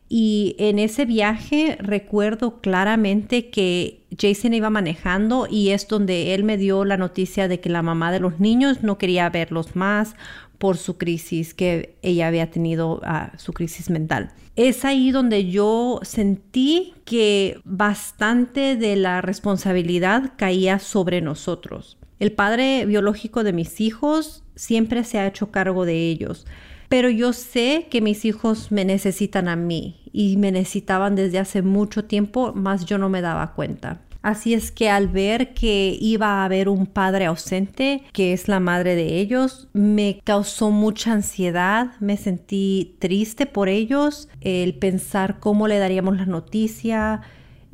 y 0.08 0.54
en 0.58 0.78
ese 0.78 1.06
viaje 1.06 1.76
recuerdo 1.80 2.60
claramente 2.60 3.48
que 3.48 4.02
Jason 4.16 4.52
iba 4.54 4.68
manejando 4.70 5.48
y 5.50 5.70
es 5.70 5.88
donde 5.88 6.34
él 6.34 6.44
me 6.44 6.58
dio 6.58 6.84
la 6.84 6.96
noticia 6.96 7.48
de 7.48 7.60
que 7.60 7.70
la 7.70 7.82
mamá 7.82 8.12
de 8.12 8.20
los 8.20 8.38
niños 8.38 8.82
no 8.82 8.98
quería 8.98 9.28
verlos 9.30 9.74
más 9.74 10.14
por 10.58 10.76
su 10.76 10.98
crisis 10.98 11.54
que 11.54 11.96
ella 12.02 12.28
había 12.28 12.50
tenido, 12.50 13.00
ah, 13.02 13.32
su 13.38 13.52
crisis 13.52 13.90
mental. 13.90 14.30
Es 14.56 14.84
ahí 14.84 15.10
donde 15.10 15.50
yo 15.50 16.00
sentí 16.02 16.94
que 17.04 17.58
bastante 17.64 18.76
de 18.76 18.96
la 18.96 19.20
responsabilidad 19.20 20.32
caía 20.36 20.78
sobre 20.78 21.22
nosotros. 21.22 21.98
El 22.24 22.32
padre 22.32 22.86
biológico 22.86 23.44
de 23.44 23.52
mis 23.52 23.82
hijos 23.82 24.44
siempre 24.54 25.04
se 25.04 25.18
ha 25.18 25.26
hecho 25.26 25.50
cargo 25.50 25.84
de 25.84 26.08
ellos, 26.08 26.46
pero 26.88 27.10
yo 27.10 27.34
sé 27.34 27.86
que 27.90 28.00
mis 28.00 28.24
hijos 28.24 28.72
me 28.72 28.86
necesitan 28.86 29.46
a 29.46 29.56
mí 29.56 30.00
y 30.10 30.38
me 30.38 30.50
necesitaban 30.50 31.16
desde 31.16 31.38
hace 31.38 31.60
mucho 31.60 32.06
tiempo, 32.06 32.54
más 32.54 32.86
yo 32.86 32.96
no 32.96 33.10
me 33.10 33.20
daba 33.20 33.52
cuenta. 33.52 34.00
Así 34.22 34.54
es 34.54 34.72
que 34.72 34.88
al 34.88 35.08
ver 35.08 35.52
que 35.52 35.98
iba 36.00 36.40
a 36.40 36.46
haber 36.46 36.70
un 36.70 36.86
padre 36.86 37.26
ausente, 37.26 38.04
que 38.14 38.32
es 38.32 38.48
la 38.48 38.58
madre 38.58 38.94
de 38.94 39.20
ellos, 39.20 39.68
me 39.74 40.22
causó 40.24 40.70
mucha 40.70 41.12
ansiedad, 41.12 41.90
me 42.00 42.16
sentí 42.16 42.96
triste 43.00 43.44
por 43.44 43.68
ellos, 43.68 44.30
el 44.40 44.72
pensar 44.76 45.40
cómo 45.40 45.68
le 45.68 45.76
daríamos 45.76 46.16
la 46.16 46.24
noticia, 46.24 47.20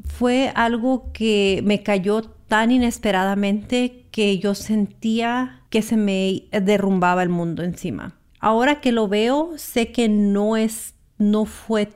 fue 0.05 0.51
algo 0.57 1.13
que 1.13 1.63
me 1.65 1.85
cayó 1.85 2.23
tan 2.51 2.73
inesperadamente 2.73 4.00
que 4.11 4.39
yo 4.39 4.55
sentía 4.55 5.63
que 5.71 5.83
se 5.83 5.97
me 5.97 6.45
derrumbaba 6.51 7.23
el 7.23 7.29
mundo 7.29 7.63
encima. 7.63 8.17
Ahora 8.41 8.81
que 8.81 8.93
lo 8.93 9.09
veo, 9.09 9.53
sé 9.57 9.93
que 9.93 10.09
no 10.09 10.57
es 10.57 10.95
no 11.19 11.45
fue 11.45 11.91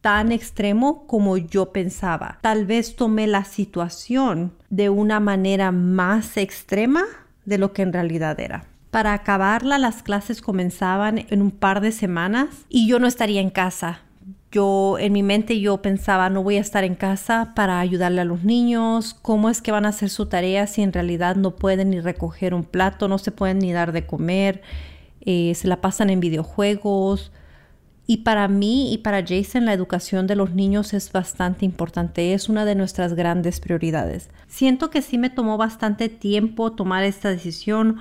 tan 0.00 0.30
extremo 0.30 1.06
como 1.06 1.36
yo 1.36 1.72
pensaba. 1.72 2.38
Tal 2.40 2.64
vez 2.64 2.96
tomé 2.96 3.26
la 3.26 3.44
situación 3.44 4.52
de 4.70 4.88
una 4.88 5.20
manera 5.20 5.72
más 5.72 6.36
extrema 6.36 7.04
de 7.44 7.58
lo 7.58 7.72
que 7.72 7.82
en 7.82 7.92
realidad 7.92 8.38
era. 8.38 8.64
Para 8.90 9.12
acabarla, 9.12 9.78
las 9.78 10.02
clases 10.02 10.40
comenzaban 10.40 11.26
en 11.28 11.42
un 11.42 11.50
par 11.50 11.80
de 11.80 11.92
semanas 11.92 12.48
y 12.68 12.88
yo 12.88 12.98
no 12.98 13.06
estaría 13.06 13.40
en 13.40 13.50
casa 13.50 14.02
yo 14.50 14.98
en 14.98 15.12
mi 15.12 15.22
mente 15.22 15.60
yo 15.60 15.82
pensaba, 15.82 16.30
no 16.30 16.42
voy 16.42 16.56
a 16.56 16.60
estar 16.60 16.84
en 16.84 16.94
casa 16.94 17.52
para 17.54 17.80
ayudarle 17.80 18.22
a 18.22 18.24
los 18.24 18.44
niños, 18.44 19.14
cómo 19.20 19.50
es 19.50 19.60
que 19.60 19.72
van 19.72 19.84
a 19.84 19.90
hacer 19.90 20.08
su 20.08 20.26
tarea 20.26 20.66
si 20.66 20.82
en 20.82 20.92
realidad 20.92 21.36
no 21.36 21.56
pueden 21.56 21.90
ni 21.90 22.00
recoger 22.00 22.54
un 22.54 22.64
plato, 22.64 23.08
no 23.08 23.18
se 23.18 23.30
pueden 23.30 23.58
ni 23.58 23.72
dar 23.72 23.92
de 23.92 24.06
comer, 24.06 24.62
eh, 25.20 25.54
se 25.54 25.68
la 25.68 25.80
pasan 25.80 26.10
en 26.10 26.20
videojuegos. 26.20 27.30
Y 28.06 28.18
para 28.18 28.48
mí 28.48 28.90
y 28.90 28.98
para 28.98 29.22
Jason 29.22 29.66
la 29.66 29.74
educación 29.74 30.26
de 30.26 30.34
los 30.34 30.54
niños 30.54 30.94
es 30.94 31.12
bastante 31.12 31.66
importante, 31.66 32.32
es 32.32 32.48
una 32.48 32.64
de 32.64 32.74
nuestras 32.74 33.12
grandes 33.12 33.60
prioridades. 33.60 34.30
Siento 34.46 34.88
que 34.88 35.02
sí 35.02 35.18
me 35.18 35.28
tomó 35.28 35.58
bastante 35.58 36.08
tiempo 36.08 36.72
tomar 36.72 37.04
esta 37.04 37.28
decisión 37.28 37.98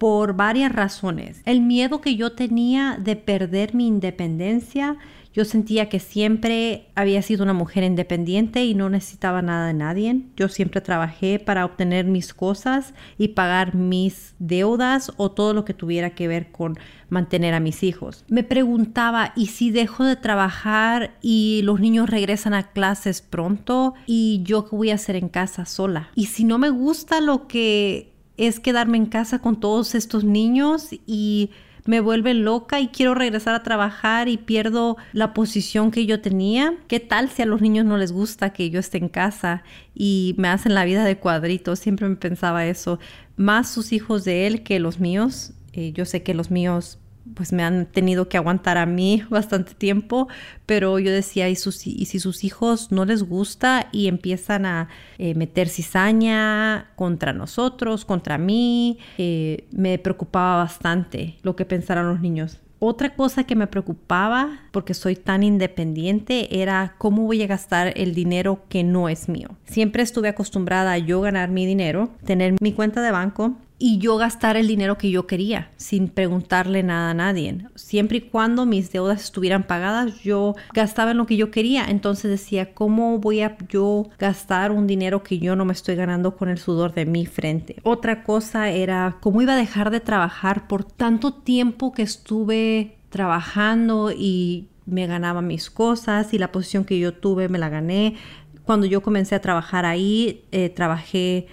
por 0.00 0.32
varias 0.34 0.72
razones. 0.72 1.42
El 1.44 1.60
miedo 1.60 2.00
que 2.00 2.16
yo 2.16 2.32
tenía 2.32 2.96
de 2.98 3.16
perder 3.16 3.74
mi 3.74 3.86
independencia, 3.86 4.96
yo 5.34 5.44
sentía 5.44 5.90
que 5.90 6.00
siempre 6.00 6.86
había 6.94 7.20
sido 7.20 7.44
una 7.44 7.52
mujer 7.52 7.84
independiente 7.84 8.64
y 8.64 8.74
no 8.74 8.88
necesitaba 8.88 9.42
nada 9.42 9.66
de 9.66 9.74
nadie. 9.74 10.22
Yo 10.38 10.48
siempre 10.48 10.80
trabajé 10.80 11.38
para 11.38 11.66
obtener 11.66 12.06
mis 12.06 12.32
cosas 12.32 12.94
y 13.18 13.28
pagar 13.28 13.74
mis 13.74 14.34
deudas 14.38 15.12
o 15.18 15.30
todo 15.30 15.52
lo 15.52 15.66
que 15.66 15.74
tuviera 15.74 16.14
que 16.14 16.28
ver 16.28 16.50
con 16.50 16.78
mantener 17.10 17.52
a 17.52 17.60
mis 17.60 17.82
hijos. 17.82 18.24
Me 18.28 18.42
preguntaba, 18.42 19.34
¿y 19.36 19.48
si 19.48 19.70
dejo 19.70 20.04
de 20.04 20.16
trabajar 20.16 21.18
y 21.20 21.60
los 21.64 21.78
niños 21.78 22.08
regresan 22.08 22.54
a 22.54 22.68
clases 22.70 23.20
pronto 23.20 23.92
y 24.06 24.40
yo 24.44 24.66
qué 24.66 24.76
voy 24.76 24.90
a 24.92 24.94
hacer 24.94 25.16
en 25.16 25.28
casa 25.28 25.66
sola? 25.66 26.08
Y 26.14 26.26
si 26.26 26.44
no 26.44 26.56
me 26.56 26.70
gusta 26.70 27.20
lo 27.20 27.46
que 27.46 28.09
es 28.40 28.58
quedarme 28.58 28.96
en 28.96 29.04
casa 29.04 29.40
con 29.40 29.60
todos 29.60 29.94
estos 29.94 30.24
niños 30.24 30.88
y 31.06 31.50
me 31.84 32.00
vuelve 32.00 32.32
loca 32.32 32.80
y 32.80 32.88
quiero 32.88 33.14
regresar 33.14 33.54
a 33.54 33.62
trabajar 33.62 34.28
y 34.28 34.38
pierdo 34.38 34.96
la 35.12 35.34
posición 35.34 35.90
que 35.90 36.06
yo 36.06 36.22
tenía. 36.22 36.74
¿Qué 36.88 37.00
tal 37.00 37.28
si 37.28 37.42
a 37.42 37.46
los 37.46 37.60
niños 37.60 37.84
no 37.84 37.98
les 37.98 38.12
gusta 38.12 38.54
que 38.54 38.70
yo 38.70 38.80
esté 38.80 38.96
en 38.96 39.08
casa 39.08 39.62
y 39.94 40.34
me 40.38 40.48
hacen 40.48 40.74
la 40.74 40.86
vida 40.86 41.04
de 41.04 41.18
cuadritos? 41.18 41.80
Siempre 41.80 42.08
me 42.08 42.16
pensaba 42.16 42.64
eso. 42.64 42.98
Más 43.36 43.68
sus 43.70 43.92
hijos 43.92 44.24
de 44.24 44.46
él 44.46 44.62
que 44.62 44.80
los 44.80 45.00
míos. 45.00 45.52
Eh, 45.72 45.92
yo 45.92 46.06
sé 46.06 46.22
que 46.22 46.32
los 46.32 46.50
míos 46.50 46.98
pues 47.34 47.52
me 47.52 47.62
han 47.62 47.86
tenido 47.86 48.28
que 48.28 48.36
aguantar 48.36 48.78
a 48.78 48.86
mí 48.86 49.22
bastante 49.30 49.74
tiempo, 49.74 50.28
pero 50.66 50.98
yo 50.98 51.10
decía, 51.10 51.48
¿y, 51.48 51.56
si 51.56 52.20
sus 52.20 52.44
hijos 52.44 52.92
no 52.92 53.04
les 53.04 53.22
gusta 53.22 53.88
y 53.92 54.08
empiezan 54.08 54.66
a 54.66 54.88
eh, 55.18 55.34
meter 55.34 55.68
cizaña 55.68 56.90
contra 56.96 57.32
nosotros, 57.32 58.04
contra 58.04 58.38
mí? 58.38 58.98
Eh, 59.18 59.68
me 59.72 59.98
preocupaba 59.98 60.56
bastante 60.56 61.38
lo 61.42 61.56
que 61.56 61.64
pensaran 61.64 62.08
los 62.08 62.20
niños. 62.20 62.60
Otra 62.82 63.14
cosa 63.14 63.44
que 63.44 63.56
me 63.56 63.66
preocupaba, 63.66 64.60
porque 64.70 64.94
soy 64.94 65.14
tan 65.14 65.42
independiente, 65.42 66.62
era 66.62 66.94
cómo 66.96 67.24
voy 67.24 67.42
a 67.42 67.46
gastar 67.46 67.92
el 67.94 68.14
dinero 68.14 68.62
que 68.70 68.84
no 68.84 69.10
es 69.10 69.28
mío. 69.28 69.50
Siempre 69.66 70.02
estuve 70.02 70.28
acostumbrada 70.28 70.92
a 70.92 70.98
yo 70.98 71.20
ganar 71.20 71.50
mi 71.50 71.66
dinero, 71.66 72.08
tener 72.24 72.54
mi 72.58 72.72
cuenta 72.72 73.02
de 73.02 73.10
banco 73.10 73.56
y 73.82 73.96
yo 73.96 74.18
gastar 74.18 74.58
el 74.58 74.68
dinero 74.68 74.98
que 74.98 75.10
yo 75.10 75.26
quería 75.26 75.70
sin 75.78 76.08
preguntarle 76.08 76.82
nada 76.82 77.10
a 77.10 77.14
nadie. 77.14 77.66
Siempre 77.76 78.18
y 78.18 78.20
cuando 78.20 78.66
mis 78.66 78.92
deudas 78.92 79.24
estuvieran 79.24 79.64
pagadas, 79.64 80.20
yo 80.20 80.54
gastaba 80.74 81.12
en 81.12 81.16
lo 81.16 81.26
que 81.26 81.38
yo 81.38 81.50
quería. 81.50 81.86
Entonces 81.88 82.30
decía, 82.30 82.74
¿cómo 82.74 83.18
voy 83.18 83.40
a 83.40 83.56
yo 83.70 84.10
gastar 84.18 84.70
un 84.70 84.86
dinero 84.86 85.22
que 85.22 85.38
yo 85.38 85.56
no 85.56 85.64
me 85.64 85.72
estoy 85.72 85.96
ganando 85.96 86.36
con 86.36 86.50
el 86.50 86.58
sudor 86.58 86.92
de 86.92 87.06
mi 87.06 87.24
frente? 87.24 87.76
Otra 87.82 88.22
cosa 88.22 88.68
era 88.68 89.16
cómo 89.20 89.40
iba 89.40 89.54
a 89.54 89.56
dejar 89.56 89.90
de 89.90 90.00
trabajar 90.00 90.68
por 90.68 90.84
tanto 90.84 91.32
tiempo 91.32 91.92
que 91.92 92.02
estuve 92.02 92.98
trabajando 93.08 94.12
y 94.12 94.68
me 94.84 95.06
ganaba 95.06 95.40
mis 95.40 95.70
cosas 95.70 96.34
y 96.34 96.38
la 96.38 96.52
posición 96.52 96.84
que 96.84 96.98
yo 96.98 97.14
tuve 97.14 97.48
me 97.48 97.58
la 97.58 97.70
gané. 97.70 98.16
Cuando 98.64 98.86
yo 98.86 99.00
comencé 99.00 99.34
a 99.34 99.40
trabajar 99.40 99.86
ahí, 99.86 100.44
eh, 100.52 100.68
trabajé 100.68 101.46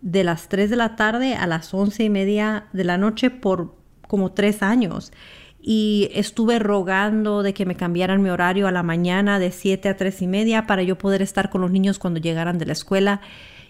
de 0.00 0.24
las 0.24 0.48
3 0.48 0.70
de 0.70 0.76
la 0.76 0.96
tarde 0.96 1.34
a 1.34 1.46
las 1.46 1.72
11 1.72 2.04
y 2.04 2.10
media 2.10 2.66
de 2.72 2.84
la 2.84 2.98
noche 2.98 3.30
por 3.30 3.76
como 4.06 4.32
tres 4.32 4.62
años. 4.62 5.12
Y 5.60 6.10
estuve 6.14 6.58
rogando 6.58 7.42
de 7.42 7.52
que 7.52 7.66
me 7.66 7.76
cambiaran 7.76 8.22
mi 8.22 8.30
horario 8.30 8.68
a 8.68 8.72
la 8.72 8.82
mañana 8.82 9.38
de 9.38 9.50
7 9.50 9.88
a 9.88 9.96
3 9.96 10.22
y 10.22 10.26
media 10.26 10.66
para 10.66 10.82
yo 10.82 10.96
poder 10.96 11.20
estar 11.20 11.50
con 11.50 11.60
los 11.60 11.70
niños 11.70 11.98
cuando 11.98 12.20
llegaran 12.20 12.58
de 12.58 12.66
la 12.66 12.72
escuela. 12.72 13.20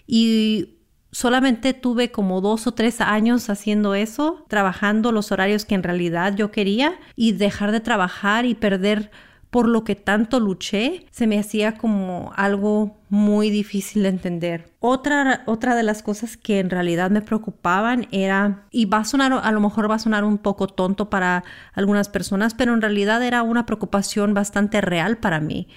Y 0.05 0.79
solamente 1.11 1.73
tuve 1.73 2.11
como 2.11 2.41
dos 2.41 2.67
o 2.67 2.73
tres 2.73 3.01
años 3.01 3.49
haciendo 3.49 3.95
eso, 3.95 4.45
trabajando 4.47 5.11
los 5.11 5.31
horarios 5.31 5.65
que 5.65 5.75
en 5.75 5.83
realidad 5.83 6.35
yo 6.35 6.51
quería 6.51 6.99
y 7.15 7.31
dejar 7.33 7.71
de 7.71 7.79
trabajar 7.79 8.45
y 8.45 8.53
perder 8.53 9.11
por 9.49 9.67
lo 9.67 9.83
que 9.83 9.95
tanto 9.95 10.39
luché, 10.39 11.07
se 11.11 11.25
me 11.25 11.39
hacía 11.39 11.75
como 11.75 12.31
algo 12.35 12.97
muy 13.09 13.49
difícil 13.49 14.03
de 14.03 14.09
entender. 14.09 14.71
Otra, 14.79 15.43
otra 15.47 15.75
de 15.75 15.81
las 15.81 16.03
cosas 16.03 16.37
que 16.37 16.59
en 16.59 16.69
realidad 16.69 17.09
me 17.09 17.21
preocupaban 17.21 18.07
era, 18.11 18.65
y 18.69 18.85
va 18.85 18.99
a 18.99 19.05
sonar, 19.05 19.33
a 19.43 19.51
lo 19.51 19.59
mejor 19.59 19.89
va 19.89 19.95
a 19.95 19.99
sonar 19.99 20.23
un 20.23 20.37
poco 20.37 20.67
tonto 20.67 21.09
para 21.09 21.43
algunas 21.73 22.09
personas, 22.09 22.53
pero 22.53 22.73
en 22.73 22.81
realidad 22.81 23.23
era 23.23 23.41
una 23.41 23.65
preocupación 23.65 24.35
bastante 24.35 24.81
real 24.81 25.17
para 25.17 25.39
mí. 25.39 25.67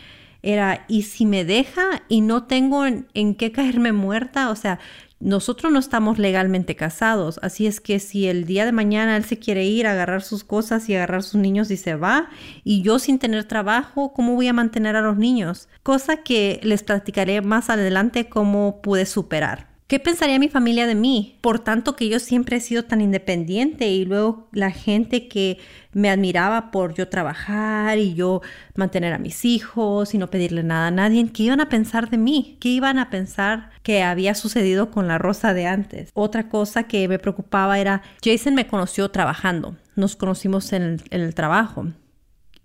Era, 0.42 0.84
¿y 0.88 1.02
si 1.02 1.24
me 1.24 1.44
deja 1.44 2.02
y 2.08 2.20
no 2.20 2.44
tengo 2.44 2.84
en, 2.84 3.06
en 3.14 3.36
qué 3.36 3.52
caerme 3.52 3.92
muerta? 3.92 4.50
O 4.50 4.56
sea, 4.56 4.80
nosotros 5.22 5.72
no 5.72 5.78
estamos 5.78 6.18
legalmente 6.18 6.74
casados, 6.74 7.38
así 7.42 7.66
es 7.66 7.80
que 7.80 8.00
si 8.00 8.26
el 8.26 8.44
día 8.44 8.64
de 8.64 8.72
mañana 8.72 9.16
él 9.16 9.24
se 9.24 9.38
quiere 9.38 9.64
ir 9.64 9.86
a 9.86 9.92
agarrar 9.92 10.22
sus 10.22 10.42
cosas 10.42 10.88
y 10.88 10.96
agarrar 10.96 11.22
sus 11.22 11.40
niños 11.40 11.70
y 11.70 11.76
se 11.76 11.94
va, 11.94 12.28
y 12.64 12.82
yo 12.82 12.98
sin 12.98 13.18
tener 13.18 13.44
trabajo, 13.44 14.12
¿cómo 14.12 14.34
voy 14.34 14.48
a 14.48 14.52
mantener 14.52 14.96
a 14.96 15.00
los 15.00 15.16
niños? 15.16 15.68
Cosa 15.84 16.18
que 16.18 16.60
les 16.64 16.82
platicaré 16.82 17.40
más 17.40 17.70
adelante 17.70 18.28
cómo 18.28 18.82
pude 18.82 19.06
superar. 19.06 19.71
¿Qué 19.92 20.00
pensaría 20.00 20.38
mi 20.38 20.48
familia 20.48 20.86
de 20.86 20.94
mí? 20.94 21.36
Por 21.42 21.58
tanto 21.58 21.96
que 21.96 22.08
yo 22.08 22.18
siempre 22.18 22.56
he 22.56 22.60
sido 22.60 22.82
tan 22.82 23.02
independiente 23.02 23.88
y 23.88 24.06
luego 24.06 24.48
la 24.50 24.70
gente 24.70 25.28
que 25.28 25.58
me 25.92 26.08
admiraba 26.08 26.70
por 26.70 26.94
yo 26.94 27.10
trabajar 27.10 27.98
y 27.98 28.14
yo 28.14 28.40
mantener 28.74 29.12
a 29.12 29.18
mis 29.18 29.44
hijos 29.44 30.14
y 30.14 30.16
no 30.16 30.30
pedirle 30.30 30.62
nada 30.62 30.86
a 30.86 30.90
nadie, 30.90 31.30
¿qué 31.30 31.42
iban 31.42 31.60
a 31.60 31.68
pensar 31.68 32.08
de 32.08 32.16
mí? 32.16 32.56
¿Qué 32.58 32.70
iban 32.70 32.98
a 32.98 33.10
pensar 33.10 33.68
que 33.82 34.02
había 34.02 34.34
sucedido 34.34 34.90
con 34.90 35.08
la 35.08 35.18
rosa 35.18 35.52
de 35.52 35.66
antes? 35.66 36.08
Otra 36.14 36.48
cosa 36.48 36.84
que 36.84 37.06
me 37.06 37.18
preocupaba 37.18 37.78
era, 37.78 38.00
Jason 38.24 38.54
me 38.54 38.66
conoció 38.66 39.10
trabajando, 39.10 39.76
nos 39.94 40.16
conocimos 40.16 40.72
en 40.72 41.02
el 41.10 41.34
trabajo. 41.34 41.88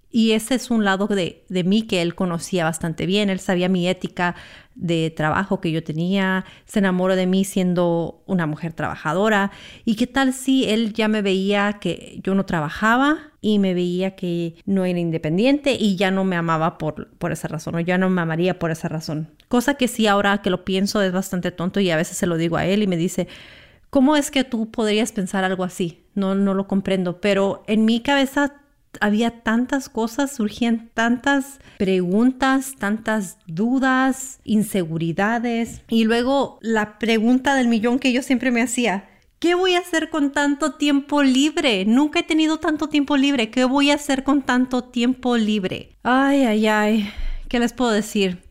Y 0.09 0.31
ese 0.31 0.55
es 0.55 0.71
un 0.71 0.85
lado 0.85 1.07
de, 1.07 1.43
de, 1.49 1.63
mí 1.65 1.81
que 1.83 2.01
él 2.01 2.15
conocía 2.15 2.63
bastante 2.63 3.05
bien. 3.05 3.29
Él 3.29 3.39
sabía 3.39 3.67
mi 3.67 3.89
ética 3.89 4.35
de 4.77 5.11
trabajo 5.15 5.59
que 5.59 5.71
yo 5.71 5.83
tenía, 5.83 6.45
se 6.65 6.79
enamoró 6.79 7.15
de 7.15 7.25
mí 7.25 7.43
siendo 7.43 8.21
una 8.27 8.45
mujer 8.45 8.73
trabajadora. 8.73 9.51
¿Y 9.85 9.95
qué 9.95 10.07
tal 10.07 10.33
si 10.33 10.65
él 10.69 10.93
ya 10.93 11.07
me 11.07 11.21
veía 11.21 11.79
que 11.81 12.19
yo 12.23 12.35
no 12.35 12.45
trabajaba 12.45 13.17
y 13.41 13.59
me 13.59 13.73
veía 13.73 14.15
que 14.15 14.55
no 14.65 14.85
era 14.85 14.99
independiente 14.99 15.75
y 15.79 15.95
ya 15.95 16.11
no 16.11 16.23
me 16.23 16.35
amaba 16.35 16.77
por, 16.77 17.09
por 17.17 17.31
esa 17.31 17.47
razón 17.47 17.75
o 17.75 17.79
ya 17.79 17.97
no 17.97 18.09
me 18.09 18.21
amaría 18.21 18.59
por 18.59 18.71
esa 18.71 18.87
razón? 18.87 19.29
Cosa 19.47 19.73
que 19.73 19.87
sí 19.87 20.05
ahora 20.07 20.41
que 20.41 20.51
lo 20.51 20.63
pienso 20.63 21.01
es 21.01 21.11
bastante 21.11 21.51
tonto 21.51 21.79
y 21.79 21.89
a 21.89 21.97
veces 21.97 22.17
se 22.17 22.27
lo 22.27 22.37
digo 22.37 22.57
a 22.57 22.65
él 22.65 22.83
y 22.83 22.87
me 22.87 22.97
dice, 22.97 23.27
¿cómo 23.89 24.15
es 24.15 24.29
que 24.29 24.43
tú 24.43 24.69
podrías 24.69 25.11
pensar 25.11 25.43
algo 25.43 25.63
así? 25.63 26.03
No, 26.13 26.35
no 26.35 26.53
lo 26.53 26.67
comprendo, 26.67 27.19
pero 27.19 27.63
en 27.67 27.83
mi 27.85 28.01
cabeza 28.01 28.53
había 28.99 29.41
tantas 29.41 29.89
cosas, 29.89 30.35
surgían 30.35 30.89
tantas 30.93 31.59
preguntas, 31.77 32.73
tantas 32.77 33.37
dudas, 33.47 34.39
inseguridades. 34.43 35.81
Y 35.89 36.03
luego 36.05 36.59
la 36.61 36.99
pregunta 36.99 37.55
del 37.55 37.67
millón 37.67 37.99
que 37.99 38.11
yo 38.11 38.21
siempre 38.21 38.51
me 38.51 38.61
hacía, 38.61 39.09
¿qué 39.39 39.55
voy 39.55 39.75
a 39.75 39.79
hacer 39.79 40.09
con 40.09 40.31
tanto 40.31 40.73
tiempo 40.73 41.23
libre? 41.23 41.85
Nunca 41.85 42.19
he 42.19 42.23
tenido 42.23 42.57
tanto 42.57 42.89
tiempo 42.89 43.17
libre. 43.17 43.49
¿Qué 43.49 43.65
voy 43.65 43.91
a 43.91 43.95
hacer 43.95 44.23
con 44.23 44.41
tanto 44.41 44.83
tiempo 44.83 45.37
libre? 45.37 45.89
Ay, 46.03 46.43
ay, 46.43 46.67
ay, 46.67 47.09
¿qué 47.49 47.59
les 47.59 47.73
puedo 47.73 47.91
decir? 47.91 48.43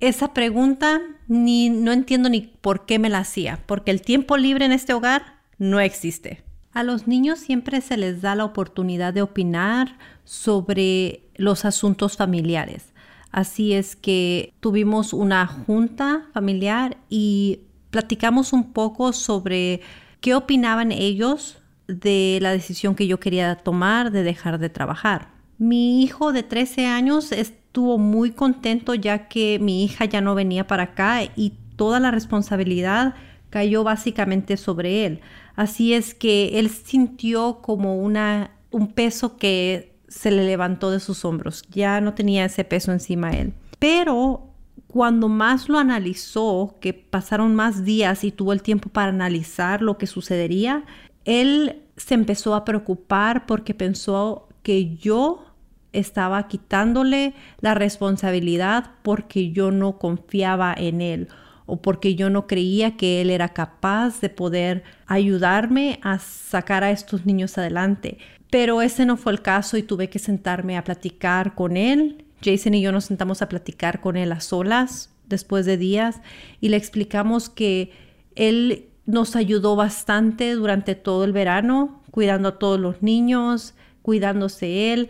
Esa 0.00 0.34
pregunta 0.34 1.00
ni 1.28 1.70
no 1.70 1.92
entiendo 1.92 2.28
ni 2.28 2.40
por 2.40 2.86
qué 2.86 2.98
me 2.98 3.08
la 3.08 3.18
hacía, 3.18 3.60
porque 3.66 3.90
el 3.92 4.02
tiempo 4.02 4.36
libre 4.36 4.64
en 4.64 4.72
este 4.72 4.92
hogar 4.94 5.40
no 5.58 5.80
existe. 5.80 6.42
A 6.72 6.82
los 6.82 7.06
niños 7.06 7.38
siempre 7.38 7.80
se 7.82 7.96
les 7.96 8.22
da 8.22 8.34
la 8.34 8.44
oportunidad 8.44 9.12
de 9.12 9.22
opinar 9.22 9.98
sobre 10.24 11.22
los 11.36 11.64
asuntos 11.64 12.16
familiares. 12.16 12.92
Así 13.30 13.74
es 13.74 13.94
que 13.94 14.52
tuvimos 14.60 15.12
una 15.12 15.46
junta 15.46 16.26
familiar 16.32 16.96
y 17.10 17.60
platicamos 17.90 18.52
un 18.52 18.72
poco 18.72 19.12
sobre 19.12 19.80
qué 20.20 20.34
opinaban 20.34 20.92
ellos 20.92 21.58
de 21.88 22.38
la 22.40 22.52
decisión 22.52 22.94
que 22.94 23.06
yo 23.06 23.20
quería 23.20 23.56
tomar 23.56 24.10
de 24.10 24.22
dejar 24.22 24.58
de 24.58 24.70
trabajar. 24.70 25.28
Mi 25.58 26.02
hijo 26.02 26.32
de 26.32 26.42
13 26.42 26.86
años 26.86 27.32
estuvo 27.32 27.98
muy 27.98 28.32
contento 28.32 28.94
ya 28.94 29.28
que 29.28 29.58
mi 29.60 29.84
hija 29.84 30.06
ya 30.06 30.20
no 30.20 30.34
venía 30.34 30.66
para 30.66 30.84
acá 30.84 31.20
y 31.36 31.54
toda 31.76 32.00
la 32.00 32.10
responsabilidad 32.10 33.14
cayó 33.50 33.84
básicamente 33.84 34.56
sobre 34.56 35.06
él. 35.06 35.20
Así 35.56 35.94
es 35.94 36.14
que 36.14 36.58
él 36.58 36.70
sintió 36.70 37.60
como 37.62 37.98
una, 37.98 38.52
un 38.70 38.88
peso 38.88 39.36
que 39.36 39.94
se 40.08 40.30
le 40.30 40.44
levantó 40.44 40.90
de 40.90 41.00
sus 41.00 41.24
hombros. 41.24 41.64
Ya 41.70 42.00
no 42.00 42.14
tenía 42.14 42.44
ese 42.44 42.64
peso 42.64 42.92
encima 42.92 43.30
de 43.30 43.40
él. 43.40 43.52
Pero 43.78 44.48
cuando 44.86 45.28
más 45.28 45.68
lo 45.68 45.78
analizó, 45.78 46.76
que 46.80 46.92
pasaron 46.92 47.54
más 47.54 47.84
días 47.84 48.24
y 48.24 48.30
tuvo 48.30 48.52
el 48.52 48.62
tiempo 48.62 48.90
para 48.90 49.08
analizar 49.08 49.82
lo 49.82 49.98
que 49.98 50.06
sucedería, 50.06 50.84
él 51.24 51.82
se 51.96 52.14
empezó 52.14 52.54
a 52.54 52.64
preocupar 52.64 53.46
porque 53.46 53.74
pensó 53.74 54.48
que 54.62 54.96
yo 54.96 55.44
estaba 55.92 56.48
quitándole 56.48 57.34
la 57.60 57.74
responsabilidad 57.74 58.92
porque 59.02 59.52
yo 59.52 59.70
no 59.70 59.98
confiaba 59.98 60.74
en 60.76 61.00
él 61.00 61.28
o 61.66 61.80
porque 61.80 62.14
yo 62.14 62.30
no 62.30 62.46
creía 62.46 62.96
que 62.96 63.20
él 63.20 63.30
era 63.30 63.50
capaz 63.50 64.20
de 64.20 64.28
poder 64.28 64.84
ayudarme 65.06 66.00
a 66.02 66.18
sacar 66.18 66.84
a 66.84 66.90
estos 66.90 67.26
niños 67.26 67.58
adelante. 67.58 68.18
Pero 68.50 68.82
ese 68.82 69.06
no 69.06 69.16
fue 69.16 69.32
el 69.32 69.42
caso 69.42 69.76
y 69.76 69.82
tuve 69.82 70.10
que 70.10 70.18
sentarme 70.18 70.76
a 70.76 70.84
platicar 70.84 71.54
con 71.54 71.76
él. 71.76 72.24
Jason 72.44 72.74
y 72.74 72.82
yo 72.82 72.92
nos 72.92 73.06
sentamos 73.06 73.40
a 73.40 73.48
platicar 73.48 74.00
con 74.00 74.16
él 74.16 74.32
a 74.32 74.40
solas 74.40 75.10
después 75.28 75.64
de 75.64 75.76
días 75.76 76.20
y 76.60 76.68
le 76.68 76.76
explicamos 76.76 77.48
que 77.48 77.92
él 78.34 78.88
nos 79.06 79.36
ayudó 79.36 79.76
bastante 79.76 80.52
durante 80.52 80.94
todo 80.94 81.24
el 81.24 81.32
verano, 81.32 82.02
cuidando 82.10 82.48
a 82.50 82.58
todos 82.58 82.78
los 82.78 83.02
niños, 83.02 83.74
cuidándose 84.02 84.92
él, 84.92 85.08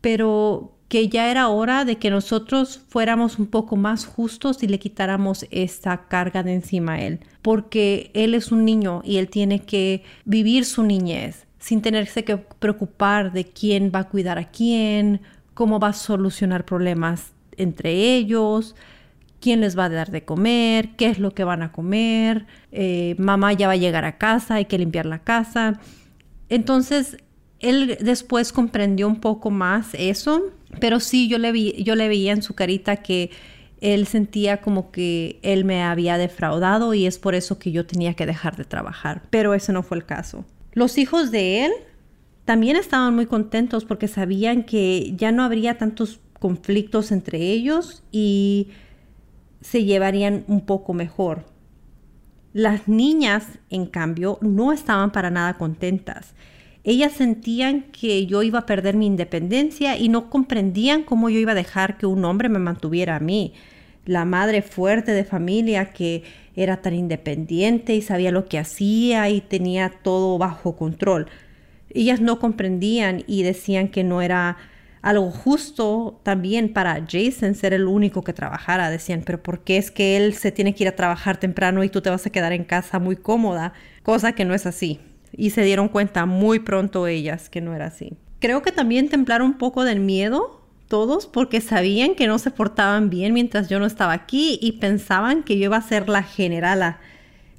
pero 0.00 0.71
que 0.92 1.08
ya 1.08 1.30
era 1.30 1.48
hora 1.48 1.86
de 1.86 1.96
que 1.96 2.10
nosotros 2.10 2.82
fuéramos 2.90 3.38
un 3.38 3.46
poco 3.46 3.76
más 3.76 4.04
justos 4.04 4.62
y 4.62 4.66
le 4.66 4.78
quitáramos 4.78 5.46
esta 5.50 6.06
carga 6.06 6.42
de 6.42 6.52
encima 6.52 6.92
a 6.92 7.00
él, 7.00 7.20
porque 7.40 8.10
él 8.12 8.34
es 8.34 8.52
un 8.52 8.66
niño 8.66 9.00
y 9.02 9.16
él 9.16 9.30
tiene 9.30 9.60
que 9.60 10.04
vivir 10.26 10.66
su 10.66 10.82
niñez 10.82 11.46
sin 11.58 11.80
tenerse 11.80 12.24
que 12.24 12.36
preocupar 12.36 13.32
de 13.32 13.46
quién 13.46 13.90
va 13.90 14.00
a 14.00 14.08
cuidar 14.10 14.36
a 14.36 14.50
quién, 14.50 15.22
cómo 15.54 15.80
va 15.80 15.88
a 15.88 15.92
solucionar 15.94 16.66
problemas 16.66 17.32
entre 17.56 18.14
ellos, 18.14 18.74
quién 19.40 19.62
les 19.62 19.78
va 19.78 19.86
a 19.86 19.88
dar 19.88 20.10
de 20.10 20.26
comer, 20.26 20.90
qué 20.96 21.06
es 21.06 21.18
lo 21.18 21.30
que 21.30 21.44
van 21.44 21.62
a 21.62 21.72
comer, 21.72 22.44
eh, 22.70 23.14
mamá 23.16 23.54
ya 23.54 23.66
va 23.66 23.72
a 23.72 23.76
llegar 23.76 24.04
a 24.04 24.18
casa, 24.18 24.56
hay 24.56 24.66
que 24.66 24.76
limpiar 24.76 25.06
la 25.06 25.20
casa. 25.20 25.80
Entonces, 26.50 27.16
él 27.60 27.96
después 28.00 28.52
comprendió 28.52 29.08
un 29.08 29.20
poco 29.20 29.50
más 29.50 29.94
eso 29.94 30.52
pero 30.82 30.98
sí, 30.98 31.28
yo 31.28 31.38
le, 31.38 31.52
vi, 31.52 31.80
yo 31.84 31.94
le 31.94 32.08
veía 32.08 32.32
en 32.32 32.42
su 32.42 32.54
carita 32.54 32.96
que 32.96 33.30
él 33.80 34.08
sentía 34.08 34.60
como 34.60 34.90
que 34.90 35.38
él 35.42 35.64
me 35.64 35.84
había 35.84 36.18
defraudado 36.18 36.92
y 36.92 37.06
es 37.06 37.20
por 37.20 37.36
eso 37.36 37.56
que 37.60 37.70
yo 37.70 37.86
tenía 37.86 38.14
que 38.14 38.26
dejar 38.26 38.56
de 38.56 38.64
trabajar. 38.64 39.22
Pero 39.30 39.54
ese 39.54 39.72
no 39.72 39.84
fue 39.84 39.98
el 39.98 40.04
caso. 40.04 40.44
Los 40.72 40.98
hijos 40.98 41.30
de 41.30 41.66
él 41.66 41.72
también 42.44 42.74
estaban 42.74 43.14
muy 43.14 43.26
contentos 43.26 43.84
porque 43.84 44.08
sabían 44.08 44.64
que 44.64 45.14
ya 45.14 45.30
no 45.30 45.44
habría 45.44 45.78
tantos 45.78 46.18
conflictos 46.40 47.12
entre 47.12 47.38
ellos 47.38 48.02
y 48.10 48.70
se 49.60 49.84
llevarían 49.84 50.42
un 50.48 50.62
poco 50.62 50.94
mejor. 50.94 51.46
Las 52.52 52.88
niñas, 52.88 53.46
en 53.70 53.86
cambio, 53.86 54.38
no 54.40 54.72
estaban 54.72 55.12
para 55.12 55.30
nada 55.30 55.54
contentas. 55.58 56.34
Ellas 56.84 57.12
sentían 57.12 57.82
que 57.92 58.26
yo 58.26 58.42
iba 58.42 58.60
a 58.60 58.66
perder 58.66 58.96
mi 58.96 59.06
independencia 59.06 59.96
y 59.96 60.08
no 60.08 60.30
comprendían 60.30 61.04
cómo 61.04 61.30
yo 61.30 61.38
iba 61.38 61.52
a 61.52 61.56
dejar 61.56 61.96
que 61.96 62.06
un 62.06 62.24
hombre 62.24 62.48
me 62.48 62.58
mantuviera 62.58 63.16
a 63.16 63.20
mí. 63.20 63.54
La 64.04 64.24
madre 64.24 64.62
fuerte 64.62 65.12
de 65.12 65.22
familia 65.22 65.92
que 65.92 66.24
era 66.56 66.78
tan 66.78 66.94
independiente 66.94 67.94
y 67.94 68.02
sabía 68.02 68.32
lo 68.32 68.46
que 68.46 68.58
hacía 68.58 69.30
y 69.30 69.40
tenía 69.40 69.90
todo 70.02 70.38
bajo 70.38 70.76
control. 70.76 71.28
Ellas 71.90 72.20
no 72.20 72.40
comprendían 72.40 73.22
y 73.28 73.44
decían 73.44 73.86
que 73.88 74.02
no 74.02 74.20
era 74.20 74.56
algo 75.02 75.30
justo 75.30 76.20
también 76.24 76.72
para 76.72 77.04
Jason 77.08 77.54
ser 77.54 77.74
el 77.74 77.86
único 77.86 78.24
que 78.24 78.32
trabajara. 78.32 78.90
Decían, 78.90 79.22
pero 79.24 79.40
¿por 79.40 79.60
qué 79.60 79.76
es 79.76 79.92
que 79.92 80.16
él 80.16 80.34
se 80.34 80.50
tiene 80.50 80.74
que 80.74 80.82
ir 80.82 80.88
a 80.88 80.96
trabajar 80.96 81.36
temprano 81.36 81.84
y 81.84 81.88
tú 81.90 82.00
te 82.00 82.10
vas 82.10 82.26
a 82.26 82.30
quedar 82.30 82.52
en 82.52 82.64
casa 82.64 82.98
muy 82.98 83.14
cómoda? 83.14 83.72
Cosa 84.02 84.32
que 84.32 84.44
no 84.44 84.52
es 84.52 84.66
así 84.66 84.98
y 85.36 85.50
se 85.50 85.62
dieron 85.62 85.88
cuenta 85.88 86.26
muy 86.26 86.60
pronto 86.60 87.06
ellas 87.06 87.48
que 87.48 87.60
no 87.60 87.74
era 87.74 87.86
así. 87.86 88.14
Creo 88.38 88.62
que 88.62 88.72
también 88.72 89.08
templaron 89.08 89.48
un 89.48 89.58
poco 89.58 89.84
del 89.84 90.00
miedo 90.00 90.60
todos 90.88 91.26
porque 91.26 91.60
sabían 91.60 92.14
que 92.14 92.26
no 92.26 92.38
se 92.38 92.50
portaban 92.50 93.08
bien 93.08 93.32
mientras 93.32 93.68
yo 93.68 93.78
no 93.78 93.86
estaba 93.86 94.12
aquí 94.12 94.58
y 94.60 94.72
pensaban 94.72 95.42
que 95.42 95.56
yo 95.56 95.64
iba 95.64 95.76
a 95.78 95.82
ser 95.82 96.08
la 96.08 96.22
generala. 96.22 96.98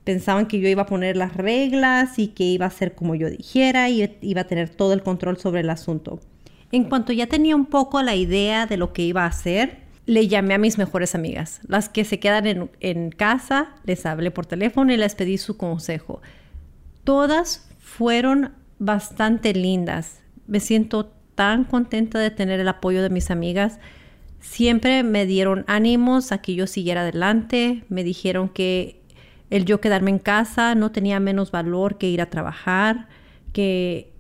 Pensaban 0.04 0.46
que 0.46 0.60
yo 0.60 0.68
iba 0.68 0.84
a 0.84 0.86
poner 0.86 1.18
las 1.18 1.36
reglas 1.36 2.20
y 2.20 2.28
que 2.28 2.44
iba 2.44 2.66
a 2.66 2.70
ser 2.70 2.94
como 2.94 3.16
yo 3.16 3.30
dijera 3.30 3.90
y 3.90 4.18
iba 4.22 4.42
a 4.42 4.48
tener 4.48 4.70
todo 4.70 4.94
el 4.94 5.02
control 5.02 5.38
sobre 5.38 5.62
el 5.62 5.70
asunto. 5.70 6.20
En 6.72 6.84
cuanto 6.84 7.14
ya 7.14 7.28
tenía 7.28 7.56
un 7.56 7.66
poco 7.66 8.02
la 8.04 8.14
idea 8.14 8.66
de 8.66 8.78
lo 8.78 8.94
que 8.94 9.04
iba 9.04 9.24
a 9.24 9.28
hacer, 9.28 9.78
le 10.06 10.28
llamé 10.28 10.54
a 10.54 10.58
mis 10.58 10.78
mejores 10.78 11.16
amigas, 11.16 11.62
las 11.68 11.88
que 11.88 12.04
se 12.04 12.20
quedan 12.20 12.46
en, 12.46 12.70
en 12.82 13.10
casa, 13.10 13.70
les 13.86 14.06
hablé 14.06 14.32
por 14.32 14.46
teléfono 14.46 14.92
y 14.92 14.98
les 14.98 15.16
pedí 15.16 15.38
su 15.38 15.56
consejo. 15.56 16.22
Todas 17.04 17.70
fueron 17.80 18.54
bastante 18.80 19.54
lindas. 19.54 20.22
Me 20.48 20.60
siento 20.60 21.12
tan 21.36 21.64
contenta 21.64 22.20
de 22.20 22.32
tener 22.32 22.60
el 22.60 22.68
apoyo 22.68 23.02
de 23.02 23.10
mis 23.10 23.32
amigas. 23.32 23.80
Siempre 24.40 25.04
me 25.04 25.26
dieron 25.26 25.66
ánimos 25.68 26.32
a 26.32 26.40
que 26.40 26.56
yo 26.56 26.68
siguiera 26.68 27.02
adelante. 27.02 27.84
Me 27.90 28.04
dijeron 28.04 28.50
que 28.50 29.02
el 29.50 29.66
yo 29.66 29.82
quedarme 29.82 30.12
en 30.12 30.20
casa 30.20 30.76
no 30.76 30.92
tenía 30.92 31.20
menos 31.20 31.52
valor 31.52 31.98
que 31.98 32.10
ir 32.10 32.22
a 32.22 32.30
trabajar, 32.30 33.08
que 33.52 34.14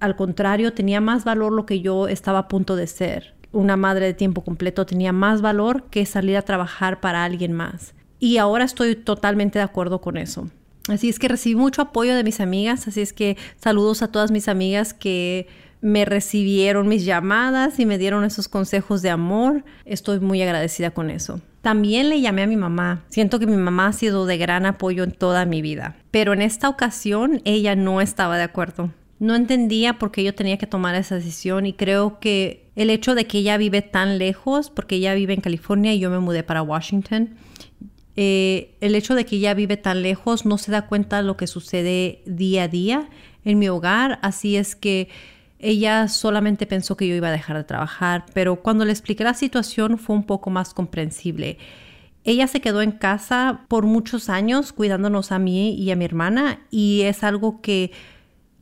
al 0.00 0.16
contrario 0.16 0.72
tenía 0.72 1.00
más 1.00 1.24
valor 1.24 1.52
lo 1.52 1.66
que 1.66 1.80
yo 1.80 2.08
estaba 2.08 2.40
a 2.40 2.48
punto 2.48 2.74
de 2.74 2.86
ser. 2.86 3.34
Una 3.52 3.76
madre 3.76 4.06
de 4.06 4.14
tiempo 4.14 4.42
completo 4.42 4.86
tenía 4.86 5.12
más 5.12 5.42
valor 5.42 5.84
que 5.90 6.06
salir 6.06 6.36
a 6.36 6.42
trabajar 6.42 7.00
para 7.00 7.24
alguien 7.24 7.52
más. 7.52 7.94
Y 8.18 8.38
ahora 8.38 8.64
estoy 8.64 8.96
totalmente 8.96 9.58
de 9.58 9.64
acuerdo 9.64 10.00
con 10.00 10.16
eso. 10.16 10.48
Así 10.88 11.08
es 11.08 11.18
que 11.18 11.28
recibí 11.28 11.54
mucho 11.54 11.82
apoyo 11.82 12.14
de 12.14 12.24
mis 12.24 12.40
amigas, 12.40 12.88
así 12.88 13.00
es 13.00 13.12
que 13.12 13.36
saludos 13.56 14.02
a 14.02 14.08
todas 14.08 14.30
mis 14.30 14.48
amigas 14.48 14.94
que 14.94 15.46
me 15.82 16.04
recibieron 16.04 16.88
mis 16.88 17.04
llamadas 17.04 17.78
y 17.78 17.86
me 17.86 17.98
dieron 17.98 18.24
esos 18.24 18.48
consejos 18.48 19.02
de 19.02 19.10
amor. 19.10 19.64
Estoy 19.84 20.20
muy 20.20 20.42
agradecida 20.42 20.90
con 20.90 21.10
eso. 21.10 21.40
También 21.62 22.08
le 22.08 22.20
llamé 22.20 22.42
a 22.42 22.46
mi 22.46 22.56
mamá. 22.56 23.04
Siento 23.08 23.38
que 23.38 23.46
mi 23.46 23.56
mamá 23.56 23.88
ha 23.88 23.92
sido 23.92 24.26
de 24.26 24.38
gran 24.38 24.66
apoyo 24.66 25.04
en 25.04 25.12
toda 25.12 25.44
mi 25.46 25.62
vida. 25.62 25.96
Pero 26.10 26.32
en 26.32 26.42
esta 26.42 26.68
ocasión 26.68 27.40
ella 27.44 27.76
no 27.76 28.00
estaba 28.00 28.36
de 28.36 28.44
acuerdo. 28.44 28.90
No 29.18 29.34
entendía 29.34 29.98
por 29.98 30.12
qué 30.12 30.24
yo 30.24 30.34
tenía 30.34 30.56
que 30.56 30.66
tomar 30.66 30.94
esa 30.94 31.16
decisión 31.16 31.66
y 31.66 31.74
creo 31.74 32.20
que 32.20 32.70
el 32.76 32.88
hecho 32.88 33.14
de 33.14 33.26
que 33.26 33.38
ella 33.38 33.58
vive 33.58 33.82
tan 33.82 34.18
lejos, 34.18 34.70
porque 34.70 34.96
ella 34.96 35.12
vive 35.12 35.34
en 35.34 35.42
California 35.42 35.92
y 35.92 35.98
yo 35.98 36.08
me 36.08 36.18
mudé 36.18 36.42
para 36.42 36.62
Washington, 36.62 37.36
eh, 38.16 38.76
el 38.80 38.94
hecho 38.94 39.14
de 39.14 39.24
que 39.24 39.36
ella 39.36 39.54
vive 39.54 39.76
tan 39.76 40.02
lejos 40.02 40.44
no 40.44 40.58
se 40.58 40.72
da 40.72 40.86
cuenta 40.86 41.18
de 41.18 41.22
lo 41.22 41.36
que 41.36 41.46
sucede 41.46 42.22
día 42.26 42.64
a 42.64 42.68
día 42.68 43.08
en 43.44 43.58
mi 43.58 43.68
hogar, 43.68 44.18
así 44.22 44.56
es 44.56 44.74
que 44.76 45.08
ella 45.58 46.08
solamente 46.08 46.66
pensó 46.66 46.96
que 46.96 47.06
yo 47.06 47.14
iba 47.14 47.28
a 47.28 47.32
dejar 47.32 47.56
de 47.56 47.64
trabajar, 47.64 48.24
pero 48.32 48.56
cuando 48.62 48.84
le 48.84 48.92
expliqué 48.92 49.24
la 49.24 49.34
situación 49.34 49.98
fue 49.98 50.16
un 50.16 50.24
poco 50.24 50.50
más 50.50 50.74
comprensible. 50.74 51.58
Ella 52.24 52.46
se 52.46 52.60
quedó 52.60 52.82
en 52.82 52.92
casa 52.92 53.64
por 53.68 53.84
muchos 53.84 54.28
años 54.28 54.72
cuidándonos 54.72 55.32
a 55.32 55.38
mí 55.38 55.74
y 55.74 55.90
a 55.90 55.96
mi 55.96 56.04
hermana 56.04 56.60
y 56.70 57.02
es 57.02 57.22
algo 57.24 57.60
que 57.60 57.92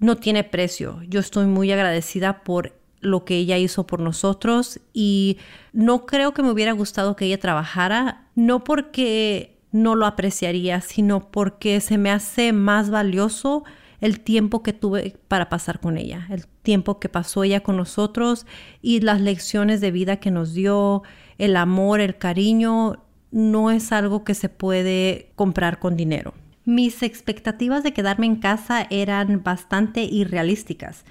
no 0.00 0.16
tiene 0.16 0.44
precio. 0.44 1.00
Yo 1.08 1.20
estoy 1.20 1.46
muy 1.46 1.70
agradecida 1.72 2.42
por 2.42 2.74
lo 3.00 3.24
que 3.24 3.36
ella 3.36 3.58
hizo 3.58 3.86
por 3.86 4.00
nosotros 4.00 4.80
y 4.92 5.38
no 5.72 6.06
creo 6.06 6.34
que 6.34 6.42
me 6.42 6.50
hubiera 6.50 6.72
gustado 6.72 7.16
que 7.16 7.26
ella 7.26 7.38
trabajara, 7.38 8.27
no 8.38 8.62
porque 8.62 9.58
no 9.72 9.96
lo 9.96 10.06
apreciaría, 10.06 10.80
sino 10.80 11.32
porque 11.32 11.80
se 11.80 11.98
me 11.98 12.12
hace 12.12 12.52
más 12.52 12.88
valioso 12.88 13.64
el 14.00 14.20
tiempo 14.20 14.62
que 14.62 14.72
tuve 14.72 15.16
para 15.26 15.48
pasar 15.48 15.80
con 15.80 15.98
ella, 15.98 16.28
el 16.30 16.46
tiempo 16.46 17.00
que 17.00 17.08
pasó 17.08 17.42
ella 17.42 17.64
con 17.64 17.76
nosotros 17.76 18.46
y 18.80 19.00
las 19.00 19.20
lecciones 19.20 19.80
de 19.80 19.90
vida 19.90 20.18
que 20.18 20.30
nos 20.30 20.54
dio, 20.54 21.02
el 21.38 21.56
amor, 21.56 21.98
el 21.98 22.16
cariño, 22.16 23.02
no 23.32 23.72
es 23.72 23.90
algo 23.90 24.22
que 24.22 24.34
se 24.34 24.48
puede 24.48 25.32
comprar 25.34 25.80
con 25.80 25.96
dinero. 25.96 26.32
Mis 26.64 27.02
expectativas 27.02 27.82
de 27.82 27.92
quedarme 27.92 28.26
en 28.26 28.36
casa 28.36 28.86
eran 28.88 29.42
bastante 29.42 30.04
irrealísticas. 30.04 31.04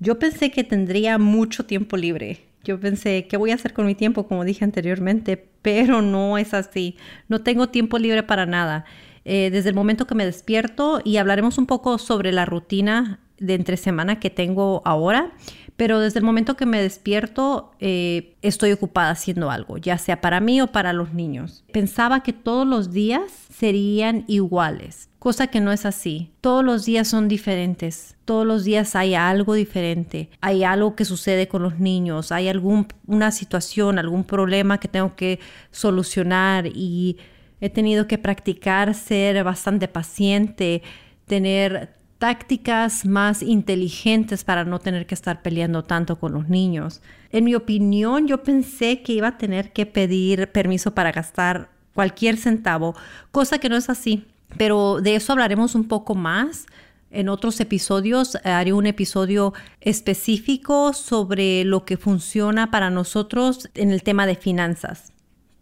Yo 0.00 0.18
pensé 0.18 0.50
que 0.50 0.64
tendría 0.64 1.16
mucho 1.16 1.64
tiempo 1.64 1.96
libre. 1.96 2.44
Yo 2.64 2.80
pensé, 2.80 3.26
¿qué 3.28 3.36
voy 3.36 3.50
a 3.50 3.54
hacer 3.54 3.72
con 3.72 3.86
mi 3.86 3.94
tiempo? 3.94 4.26
Como 4.26 4.44
dije 4.44 4.64
anteriormente, 4.64 5.36
pero 5.62 6.02
no 6.02 6.38
es 6.38 6.54
así. 6.54 6.96
No 7.28 7.42
tengo 7.42 7.68
tiempo 7.68 7.98
libre 7.98 8.22
para 8.22 8.46
nada. 8.46 8.84
Eh, 9.24 9.50
desde 9.50 9.70
el 9.70 9.74
momento 9.74 10.06
que 10.06 10.14
me 10.14 10.24
despierto 10.24 11.00
y 11.02 11.16
hablaremos 11.16 11.56
un 11.58 11.66
poco 11.66 11.98
sobre 11.98 12.32
la 12.32 12.44
rutina 12.44 13.20
de 13.38 13.54
entre 13.54 13.76
semana 13.76 14.20
que 14.20 14.30
tengo 14.30 14.82
ahora, 14.84 15.32
pero 15.76 15.98
desde 15.98 16.18
el 16.18 16.24
momento 16.24 16.56
que 16.56 16.66
me 16.66 16.80
despierto 16.80 17.72
eh, 17.80 18.36
estoy 18.42 18.72
ocupada 18.72 19.10
haciendo 19.10 19.50
algo, 19.50 19.78
ya 19.78 19.98
sea 19.98 20.20
para 20.20 20.40
mí 20.40 20.60
o 20.60 20.68
para 20.68 20.92
los 20.92 21.12
niños. 21.14 21.64
Pensaba 21.72 22.22
que 22.22 22.32
todos 22.32 22.66
los 22.66 22.92
días 22.92 23.22
serían 23.50 24.24
iguales, 24.28 25.08
cosa 25.24 25.46
que 25.46 25.60
no 25.60 25.72
es 25.72 25.86
así. 25.86 26.30
Todos 26.42 26.62
los 26.62 26.84
días 26.84 27.08
son 27.08 27.28
diferentes, 27.28 28.14
todos 28.26 28.46
los 28.46 28.62
días 28.62 28.94
hay 28.94 29.14
algo 29.14 29.54
diferente, 29.54 30.28
hay 30.42 30.64
algo 30.64 30.94
que 30.94 31.06
sucede 31.06 31.48
con 31.48 31.62
los 31.62 31.80
niños, 31.80 32.30
hay 32.30 32.48
alguna 32.48 33.30
situación, 33.30 33.98
algún 33.98 34.24
problema 34.24 34.78
que 34.78 34.86
tengo 34.86 35.16
que 35.16 35.40
solucionar 35.70 36.66
y 36.66 37.16
He 37.64 37.70
tenido 37.70 38.06
que 38.06 38.18
practicar 38.18 38.92
ser 38.92 39.42
bastante 39.42 39.88
paciente, 39.88 40.82
tener 41.24 41.94
tácticas 42.18 43.06
más 43.06 43.40
inteligentes 43.42 44.44
para 44.44 44.66
no 44.66 44.80
tener 44.80 45.06
que 45.06 45.14
estar 45.14 45.40
peleando 45.40 45.82
tanto 45.82 46.18
con 46.18 46.34
los 46.34 46.50
niños. 46.50 47.00
En 47.30 47.44
mi 47.44 47.54
opinión, 47.54 48.26
yo 48.26 48.42
pensé 48.42 49.00
que 49.00 49.14
iba 49.14 49.28
a 49.28 49.38
tener 49.38 49.72
que 49.72 49.86
pedir 49.86 50.52
permiso 50.52 50.94
para 50.94 51.10
gastar 51.10 51.70
cualquier 51.94 52.36
centavo, 52.36 52.94
cosa 53.30 53.56
que 53.56 53.70
no 53.70 53.76
es 53.76 53.88
así. 53.88 54.26
Pero 54.56 55.00
de 55.00 55.16
eso 55.16 55.32
hablaremos 55.32 55.74
un 55.74 55.88
poco 55.88 56.14
más. 56.14 56.66
En 57.10 57.28
otros 57.28 57.60
episodios 57.60 58.36
haré 58.44 58.72
un 58.72 58.86
episodio 58.86 59.54
específico 59.80 60.92
sobre 60.92 61.64
lo 61.64 61.84
que 61.84 61.96
funciona 61.96 62.70
para 62.70 62.90
nosotros 62.90 63.68
en 63.74 63.90
el 63.92 64.02
tema 64.02 64.26
de 64.26 64.34
finanzas 64.34 65.14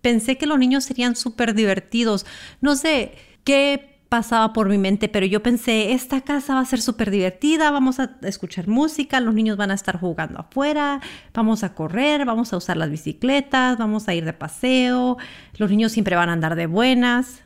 pensé 0.03 0.37
que 0.37 0.47
los 0.47 0.59
niños 0.59 0.85
serían 0.85 1.17
súper 1.17 1.55
divertidos. 1.55 2.27
No 2.61 2.77
sé 2.77 3.15
qué 3.45 3.89
pasaba 4.11 4.53
por 4.53 4.69
mi 4.69 4.77
mente, 4.77 5.09
pero 5.09 5.25
yo 5.25 5.43
pensé, 5.43 5.93
esta 5.93 6.21
casa 6.21 6.55
va 6.55 6.61
a 6.61 6.67
ser 6.67 6.83
súper 6.83 7.11
divertida, 7.11 7.71
vamos 7.71 7.99
a 7.99 8.19
escuchar 8.21 8.69
música, 8.69 9.21
los 9.21 9.33
niños 9.33 9.57
van 9.57 9.71
a 9.71 9.75
estar 9.75 9.99
jugando 9.99 10.41
afuera, 10.41 11.01
vamos 11.33 11.65
a 11.65 11.75
correr, 11.75 12.27
vamos 12.27 12.53
a 12.53 12.59
usar 12.59 12.77
las 12.77 12.91
bicicletas, 12.91 13.79
vamos 13.79 14.09
a 14.09 14.15
ir 14.15 14.27
de 14.27 14.35
paseo, 14.35 15.17
los 15.57 15.71
niños 15.71 15.93
siempre 15.93 16.15
van 16.15 16.29
a 16.29 16.35
andar 16.35 16.57
de 16.57 16.67
buenas, 16.67 17.43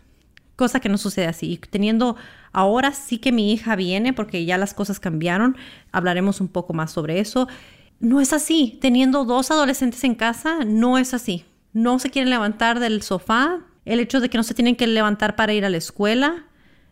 cosa 0.57 0.81
que 0.81 0.88
no 0.88 0.99
sucede 0.99 1.27
así. 1.27 1.61
Teniendo 1.71 2.16
ahora 2.53 2.92
sí 2.92 3.19
que 3.19 3.33
mi 3.33 3.53
hija 3.53 3.77
viene 3.77 4.12
porque 4.12 4.45
ya 4.45 4.59
las 4.59 4.75
cosas 4.75 4.99
cambiaron, 4.99 5.57
hablaremos 5.92 6.40
un 6.40 6.49
poco 6.49 6.73
más 6.73 6.90
sobre 6.90 7.21
eso. 7.21 7.49
No 8.01 8.21
es 8.21 8.33
así, 8.33 8.79
teniendo 8.81 9.25
dos 9.25 9.51
adolescentes 9.51 10.03
en 10.05 10.14
casa, 10.14 10.59
no 10.64 10.99
es 10.99 11.14
así 11.14 11.45
no 11.77 11.99
se 11.99 12.09
quieren 12.09 12.31
levantar 12.31 12.81
del 12.81 13.03
sofá, 13.03 13.61
el 13.85 14.01
hecho 14.01 14.21
de 14.21 14.31
que 14.31 14.38
no 14.38 14.45
se 14.45 14.55
tienen 14.55 14.77
que 14.77 14.87
levantar 14.87 15.37
para 15.37 15.53
ir 15.53 15.66
a 15.66 15.69
la 15.69 15.77
escuela 15.77 16.47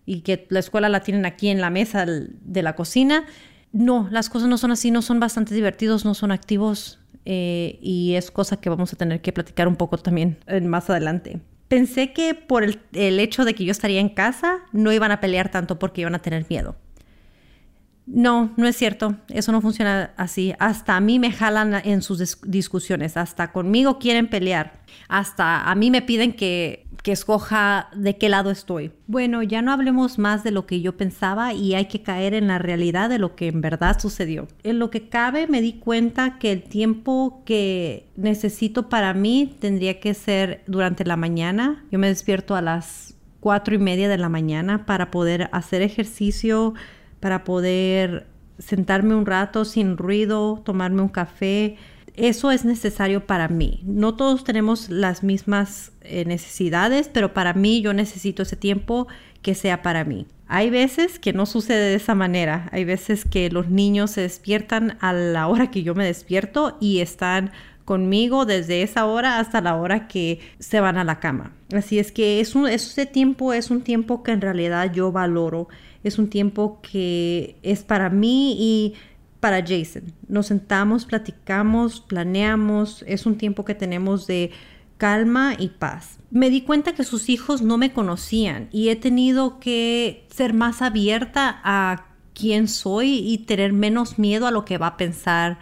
y 0.05 0.21
que 0.21 0.47
la 0.51 0.59
escuela 0.59 0.91
la 0.91 1.01
tienen 1.01 1.25
aquí 1.25 1.49
en 1.49 1.63
la 1.63 1.71
mesa 1.71 2.05
de 2.05 2.63
la 2.63 2.77
cocina. 2.77 3.25
No, 3.73 4.07
las 4.11 4.29
cosas 4.29 4.47
no 4.47 4.59
son 4.59 4.73
así, 4.73 4.91
no 4.91 5.01
son 5.01 5.21
bastante 5.21 5.55
divertidos, 5.55 6.05
no 6.05 6.13
son 6.13 6.33
activos 6.33 7.01
eh, 7.25 7.79
y 7.81 8.15
es 8.17 8.31
cosa 8.31 8.59
que 8.59 8.69
vamos 8.69 8.93
a 8.93 8.97
tener 8.97 9.23
que 9.23 9.33
platicar 9.33 9.69
un 9.69 9.77
poco 9.77 9.97
también 9.97 10.37
eh, 10.47 10.61
más 10.61 10.91
adelante. 10.91 11.41
Pensé 11.75 12.13
que 12.13 12.35
por 12.35 12.63
el, 12.63 12.81
el 12.93 13.19
hecho 13.19 13.45
de 13.45 13.55
que 13.55 13.65
yo 13.65 13.73
estaría 13.73 13.99
en 13.99 14.09
casa 14.09 14.61
no 14.71 14.93
iban 14.93 15.11
a 15.11 15.21
pelear 15.21 15.51
tanto 15.51 15.79
porque 15.79 16.03
iban 16.03 16.15
a 16.15 16.21
tener 16.21 16.47
miedo. 16.49 16.77
No, 18.07 18.53
no 18.57 18.69
es 18.69 18.77
cierto. 18.77 19.17
Eso 19.29 19.51
no 19.51 19.61
funciona 19.61 20.13
así. 20.17 20.55
Hasta 20.61 20.97
a 20.97 21.01
mí 21.01 21.19
me 21.19 21.33
jalan 21.33 21.75
en 21.85 22.01
sus 22.03 22.39
discusiones. 22.43 23.17
Hasta 23.17 23.51
conmigo 23.51 23.99
quieren 23.99 24.29
pelear. 24.29 24.85
Hasta 25.09 25.69
a 25.69 25.75
mí 25.75 25.91
me 25.91 26.01
piden 26.01 26.35
que, 26.35 26.87
que, 27.05 27.13
escoja 27.13 27.91
de 27.95 28.17
qué 28.17 28.29
lado 28.29 28.51
estoy. 28.51 28.91
Bueno, 29.07 29.43
ya 29.43 29.63
no 29.63 29.71
hablemos 29.71 30.19
más 30.19 30.43
de 30.43 30.51
lo 30.51 30.67
que 30.67 30.81
yo 30.81 30.97
pensaba 30.97 31.53
y 31.53 31.75
hay 31.75 31.87
que 31.87 32.03
caer 32.03 32.35
en 32.35 32.49
la 32.49 32.59
realidad 32.59 33.09
de 33.09 33.19
lo 33.19 33.37
que 33.37 33.49
en 33.49 33.61
verdad 33.61 34.01
sucedió. 34.01 34.49
En 34.63 34.79
lo 34.79 34.91
que 34.91 35.09
cabe 35.09 35.47
me 35.47 35.61
di 35.61 35.75
cuenta 35.75 36.39
que 36.39 36.51
el 36.51 36.63
tiempo 36.63 37.43
que 37.45 38.09
necesito 38.17 38.89
para 38.89 39.15
mí 39.15 39.55
tendría 39.61 40.01
que 40.01 40.15
ser 40.15 40.63
durante 40.67 41.05
la 41.05 41.17
mañana. 41.17 41.85
Yo 41.93 41.99
me 41.99 42.09
despierto 42.09 42.57
a 42.57 42.63
las 42.63 43.15
cuatro 43.41 43.75
y 43.75 43.79
media 43.79 44.09
de 44.09 44.19
la 44.19 44.29
mañana 44.29 44.87
para 44.87 45.11
poder 45.11 45.51
hacer 45.53 45.83
ejercicio 45.83 46.75
para 47.25 47.43
poder 47.43 48.27
sentarme 48.59 49.15
un 49.15 49.25
rato 49.25 49.65
sin 49.65 49.97
ruido, 49.97 50.61
tomarme 50.63 51.01
un 51.01 51.09
café. 51.09 51.79
Eso 52.17 52.51
es 52.51 52.65
necesario 52.65 53.27
para 53.27 53.49
mí. 53.49 53.81
No 53.85 54.15
todos 54.15 54.45
tenemos 54.45 54.89
las 54.89 55.23
mismas 55.23 55.93
eh, 56.03 56.25
necesidades, 56.25 57.11
pero 57.13 57.35
para 57.35 57.55
mí 57.55 57.81
yo 57.83 57.93
necesito 57.93 58.43
ese 58.43 58.57
tiempo 58.57 59.09
que 59.43 59.55
sea 59.55 59.83
para 59.83 60.05
mí. 60.05 60.27
Hay 60.47 60.71
veces 60.71 61.19
que 61.19 61.33
no 61.33 61.47
sucede 61.47 61.91
de 61.91 61.95
esa 61.97 62.15
manera. 62.15 62.69
Hay 62.73 62.85
veces 62.85 63.25
que 63.25 63.51
los 63.51 63.69
niños 63.69 64.13
se 64.13 64.21
despiertan 64.21 64.97
a 65.01 65.13
la 65.13 65.49
hora 65.49 65.71
que 65.71 65.83
yo 65.83 65.95
me 65.95 66.05
despierto 66.05 66.77
y 66.81 67.01
están 67.01 67.51
conmigo 67.85 68.47
desde 68.47 68.83
esa 68.83 69.07
hora 69.07 69.39
hasta 69.39 69.61
la 69.61 69.77
hora 69.77 70.09
que 70.09 70.41
se 70.59 70.81
van 70.81 70.97
a 70.97 71.05
la 71.05 71.21
cama. 71.21 71.53
Así 71.75 71.99
es 71.99 72.13
que 72.13 72.41
ese 72.41 73.07
tiempo 73.07 73.53
es 73.53 73.71
un 73.71 73.83
tiempo 73.83 74.23
que 74.23 74.33
en 74.33 74.41
realidad 74.41 74.93
yo 74.93 75.13
valoro. 75.13 75.69
Es 76.03 76.19
un 76.19 76.29
tiempo 76.29 76.81
que 76.83 77.57
es 77.63 77.83
para 77.83 78.11
mí 78.11 78.57
y 78.59 78.95
para 79.45 79.61
Jason. 79.61 80.05
Nos 80.27 80.47
sentamos, 80.47 81.05
platicamos, 81.05 82.01
planeamos. 82.01 83.05
Es 83.07 83.27
un 83.27 83.37
tiempo 83.37 83.67
que 83.67 83.75
tenemos 83.75 84.27
de 84.27 84.53
calma 84.97 85.53
y 85.59 85.69
paz. 85.69 86.19
Me 86.31 86.49
di 86.49 86.63
cuenta 86.63 86.95
que 86.95 87.05
sus 87.05 87.29
hijos 87.29 87.61
no 87.61 87.77
me 87.77 87.93
conocían 87.93 88.71
y 88.73 88.89
he 88.89 88.97
tenido 88.97 89.61
que 89.61 90.27
ser 90.31 90.55
más 90.55 90.81
abierta 90.81 91.61
a 91.63 92.07
quién 92.33 92.69
soy 92.69 93.19
y 93.19 93.37
tener 93.37 93.75
menos 93.75 94.19
miedo 94.19 94.47
a 94.47 94.51
lo 94.51 94.65
que 94.65 94.79
va 94.79 94.87
a 94.87 94.97
pensar 94.97 95.59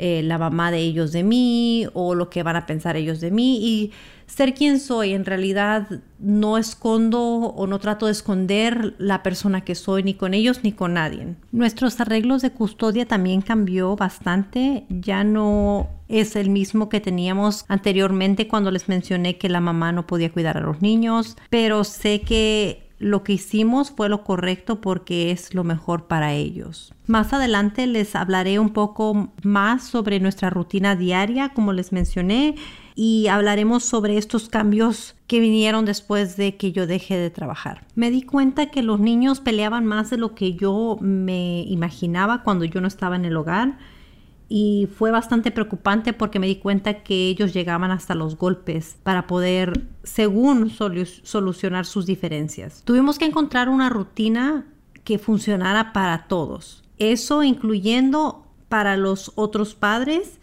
eh, 0.00 0.22
la 0.22 0.38
mamá 0.38 0.70
de 0.70 0.78
ellos 0.78 1.10
de 1.10 1.24
mí 1.24 1.86
o 1.92 2.14
lo 2.14 2.30
que 2.30 2.44
van 2.44 2.54
a 2.54 2.66
pensar 2.66 2.96
ellos 2.96 3.20
de 3.20 3.32
mí 3.32 3.58
y 3.60 3.92
ser 4.26 4.54
quien 4.54 4.78
soy. 4.78 5.12
En 5.12 5.24
realidad 5.24 5.88
no 6.20 6.56
escondo 6.56 7.20
o 7.20 7.66
no 7.66 7.80
trato 7.80 8.06
de 8.06 8.12
esconder 8.12 8.94
la 8.98 9.24
persona 9.24 9.62
que 9.64 9.74
soy 9.74 10.04
ni 10.04 10.14
con 10.14 10.34
ellos 10.34 10.60
ni 10.62 10.70
con 10.70 10.94
nadie. 10.94 11.34
Nuestros 11.50 12.00
arreglos 12.00 12.42
de 12.42 12.52
custodia 12.52 13.06
también 13.06 13.42
cambió 13.42 13.96
bastante. 13.96 14.86
Ya 14.88 15.24
no 15.24 15.88
es 16.06 16.36
el 16.36 16.48
mismo 16.48 16.88
que 16.88 17.00
teníamos 17.00 17.64
anteriormente 17.66 18.46
cuando 18.46 18.70
les 18.70 18.88
mencioné 18.88 19.36
que 19.36 19.48
la 19.48 19.60
mamá 19.60 19.90
no 19.90 20.06
podía 20.06 20.32
cuidar 20.32 20.58
a 20.58 20.60
los 20.60 20.80
niños, 20.80 21.36
pero 21.50 21.82
sé 21.82 22.20
que 22.20 22.87
lo 22.98 23.22
que 23.22 23.34
hicimos 23.34 23.90
fue 23.90 24.08
lo 24.08 24.24
correcto 24.24 24.80
porque 24.80 25.30
es 25.30 25.54
lo 25.54 25.64
mejor 25.64 26.06
para 26.06 26.34
ellos. 26.34 26.92
Más 27.06 27.32
adelante 27.32 27.86
les 27.86 28.14
hablaré 28.16 28.58
un 28.58 28.70
poco 28.70 29.32
más 29.42 29.84
sobre 29.84 30.20
nuestra 30.20 30.50
rutina 30.50 30.96
diaria, 30.96 31.50
como 31.50 31.72
les 31.72 31.92
mencioné, 31.92 32.56
y 32.94 33.28
hablaremos 33.28 33.84
sobre 33.84 34.18
estos 34.18 34.48
cambios 34.48 35.14
que 35.28 35.38
vinieron 35.38 35.84
después 35.84 36.36
de 36.36 36.56
que 36.56 36.72
yo 36.72 36.86
dejé 36.86 37.16
de 37.16 37.30
trabajar. 37.30 37.84
Me 37.94 38.10
di 38.10 38.22
cuenta 38.22 38.70
que 38.70 38.82
los 38.82 38.98
niños 38.98 39.40
peleaban 39.40 39.86
más 39.86 40.10
de 40.10 40.16
lo 40.16 40.34
que 40.34 40.54
yo 40.54 40.98
me 41.00 41.62
imaginaba 41.62 42.42
cuando 42.42 42.64
yo 42.64 42.80
no 42.80 42.88
estaba 42.88 43.14
en 43.14 43.24
el 43.24 43.36
hogar 43.36 43.78
y 44.48 44.88
fue 44.96 45.10
bastante 45.10 45.50
preocupante 45.50 46.12
porque 46.12 46.38
me 46.38 46.46
di 46.46 46.56
cuenta 46.56 47.02
que 47.02 47.28
ellos 47.28 47.52
llegaban 47.52 47.90
hasta 47.90 48.14
los 48.14 48.36
golpes 48.36 48.96
para 49.02 49.26
poder, 49.26 49.86
según 50.02 50.70
solucionar 50.70 51.84
sus 51.84 52.06
diferencias. 52.06 52.82
Tuvimos 52.84 53.18
que 53.18 53.26
encontrar 53.26 53.68
una 53.68 53.90
rutina 53.90 54.64
que 55.04 55.18
funcionara 55.18 55.92
para 55.92 56.26
todos, 56.28 56.82
eso 56.98 57.42
incluyendo 57.42 58.46
para 58.68 58.96
los 58.96 59.32
otros 59.34 59.74
padres. 59.74 60.38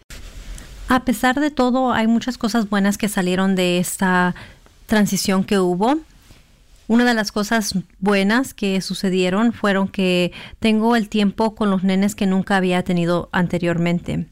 A 0.88 1.04
pesar 1.04 1.40
de 1.40 1.50
todo, 1.50 1.92
hay 1.92 2.06
muchas 2.06 2.38
cosas 2.38 2.70
buenas 2.70 2.96
que 2.98 3.08
salieron 3.08 3.56
de 3.56 3.78
esta 3.78 4.34
transición 4.86 5.42
que 5.42 5.58
hubo. 5.58 5.98
Una 6.88 7.04
de 7.04 7.14
las 7.14 7.32
cosas 7.32 7.74
buenas 7.98 8.54
que 8.54 8.80
sucedieron 8.80 9.52
fueron 9.52 9.88
que 9.88 10.32
tengo 10.60 10.94
el 10.94 11.08
tiempo 11.08 11.54
con 11.56 11.70
los 11.70 11.82
nenes 11.82 12.14
que 12.14 12.26
nunca 12.26 12.56
había 12.56 12.82
tenido 12.84 13.28
anteriormente. 13.32 14.26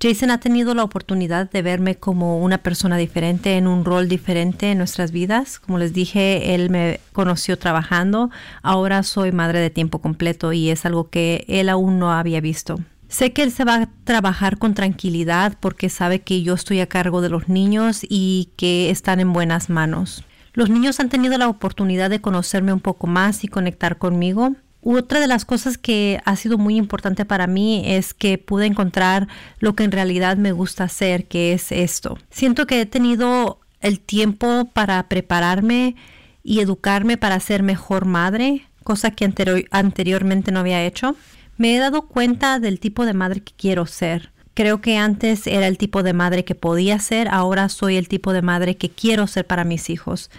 Jason 0.00 0.30
ha 0.30 0.40
tenido 0.40 0.74
la 0.74 0.84
oportunidad 0.84 1.50
de 1.50 1.62
verme 1.62 1.96
como 1.96 2.38
una 2.38 2.58
persona 2.58 2.98
diferente, 2.98 3.56
en 3.56 3.66
un 3.66 3.84
rol 3.84 4.08
diferente 4.08 4.70
en 4.70 4.78
nuestras 4.78 5.10
vidas. 5.10 5.58
Como 5.58 5.78
les 5.78 5.94
dije, 5.94 6.54
él 6.54 6.68
me 6.68 7.00
conoció 7.12 7.58
trabajando. 7.58 8.30
Ahora 8.62 9.02
soy 9.02 9.32
madre 9.32 9.60
de 9.60 9.70
tiempo 9.70 10.00
completo 10.00 10.52
y 10.52 10.70
es 10.70 10.84
algo 10.84 11.08
que 11.08 11.46
él 11.48 11.70
aún 11.70 11.98
no 11.98 12.12
había 12.12 12.40
visto. 12.40 12.78
Sé 13.08 13.32
que 13.32 13.42
él 13.42 13.52
se 13.52 13.64
va 13.64 13.76
a 13.76 13.88
trabajar 14.04 14.58
con 14.58 14.74
tranquilidad 14.74 15.56
porque 15.60 15.88
sabe 15.88 16.20
que 16.20 16.42
yo 16.42 16.54
estoy 16.54 16.80
a 16.80 16.88
cargo 16.88 17.22
de 17.22 17.30
los 17.30 17.48
niños 17.48 18.00
y 18.06 18.50
que 18.56 18.90
están 18.90 19.20
en 19.20 19.32
buenas 19.32 19.70
manos. 19.70 20.24
Los 20.56 20.70
niños 20.70 21.00
han 21.00 21.10
tenido 21.10 21.36
la 21.36 21.48
oportunidad 21.48 22.08
de 22.08 22.22
conocerme 22.22 22.72
un 22.72 22.80
poco 22.80 23.06
más 23.06 23.44
y 23.44 23.48
conectar 23.48 23.98
conmigo. 23.98 24.56
Otra 24.80 25.20
de 25.20 25.26
las 25.26 25.44
cosas 25.44 25.76
que 25.76 26.18
ha 26.24 26.34
sido 26.34 26.56
muy 26.56 26.76
importante 26.76 27.26
para 27.26 27.46
mí 27.46 27.82
es 27.84 28.14
que 28.14 28.38
pude 28.38 28.64
encontrar 28.64 29.28
lo 29.58 29.76
que 29.76 29.84
en 29.84 29.92
realidad 29.92 30.38
me 30.38 30.52
gusta 30.52 30.84
hacer, 30.84 31.26
que 31.26 31.52
es 31.52 31.72
esto. 31.72 32.18
Siento 32.30 32.66
que 32.66 32.80
he 32.80 32.86
tenido 32.86 33.60
el 33.82 34.00
tiempo 34.00 34.70
para 34.72 35.06
prepararme 35.08 35.94
y 36.42 36.60
educarme 36.60 37.18
para 37.18 37.38
ser 37.38 37.62
mejor 37.62 38.06
madre, 38.06 38.66
cosa 38.82 39.10
que 39.10 39.30
anteriormente 39.70 40.52
no 40.52 40.60
había 40.60 40.82
hecho. 40.84 41.16
Me 41.58 41.76
he 41.76 41.78
dado 41.78 42.08
cuenta 42.08 42.60
del 42.60 42.80
tipo 42.80 43.04
de 43.04 43.12
madre 43.12 43.42
que 43.42 43.52
quiero 43.54 43.84
ser. 43.84 44.32
Creo 44.56 44.80
que 44.80 44.96
antes 44.96 45.46
era 45.46 45.68
el 45.68 45.78
tipo 45.78 46.02
de 46.02 46.14
madre 46.14 46.44
que 46.44 46.56
podía 46.56 46.98
ser, 46.98 47.28
ahora 47.28 47.68
soy 47.68 47.96
el 47.96 48.08
tipo 48.08 48.32
de 48.32 48.42
madre 48.42 48.76
que 48.76 48.88
quiero 48.88 49.28
ser 49.28 49.46
para 49.46 49.64
mis 49.64 49.90
hijos. 49.90 50.30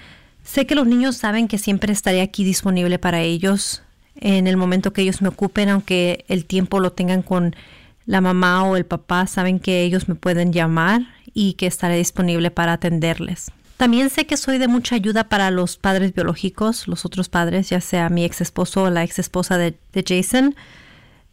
Sé 0.44 0.66
que 0.66 0.76
los 0.76 0.88
niños 0.88 1.16
saben 1.16 1.48
que 1.48 1.58
siempre 1.58 1.94
estaré 1.94 2.22
aquí 2.22 2.44
disponible 2.44 3.00
para 3.00 3.22
ellos 3.22 3.84
en 4.20 4.48
el 4.48 4.58
momento 4.58 4.92
que 4.92 5.04
ellos 5.04 5.22
me 5.22 5.30
ocupen, 5.30 5.70
aunque 5.70 6.26
el 6.28 6.46
tiempo 6.46 6.80
lo 6.80 6.94
tengan 6.94 7.22
con 7.22 7.56
la 8.08 8.20
mamá 8.20 8.64
o 8.64 8.76
el 8.76 8.86
papá, 8.86 9.28
saben 9.28 9.60
que 9.60 9.84
ellos 9.84 10.10
me 10.10 10.16
pueden 10.16 10.52
llamar 10.52 11.02
y 11.36 11.54
que 11.54 11.68
estaré 11.68 11.98
disponible 11.98 12.50
para 12.50 12.74
atenderles. 12.74 13.52
También 13.78 14.10
sé 14.10 14.26
que 14.26 14.38
soy 14.38 14.58
de 14.58 14.68
mucha 14.68 14.96
ayuda 14.96 15.30
para 15.30 15.52
los 15.52 15.78
padres 15.78 16.16
biológicos, 16.16 16.88
los 16.88 17.06
otros 17.06 17.30
padres, 17.30 17.70
ya 17.70 17.82
sea 17.82 18.10
mi 18.10 18.26
ex 18.26 18.42
esposo 18.42 18.84
o 18.84 18.90
la 18.90 19.04
ex 19.04 19.20
esposa 19.20 19.60
de, 19.60 19.76
Jason. 19.94 20.56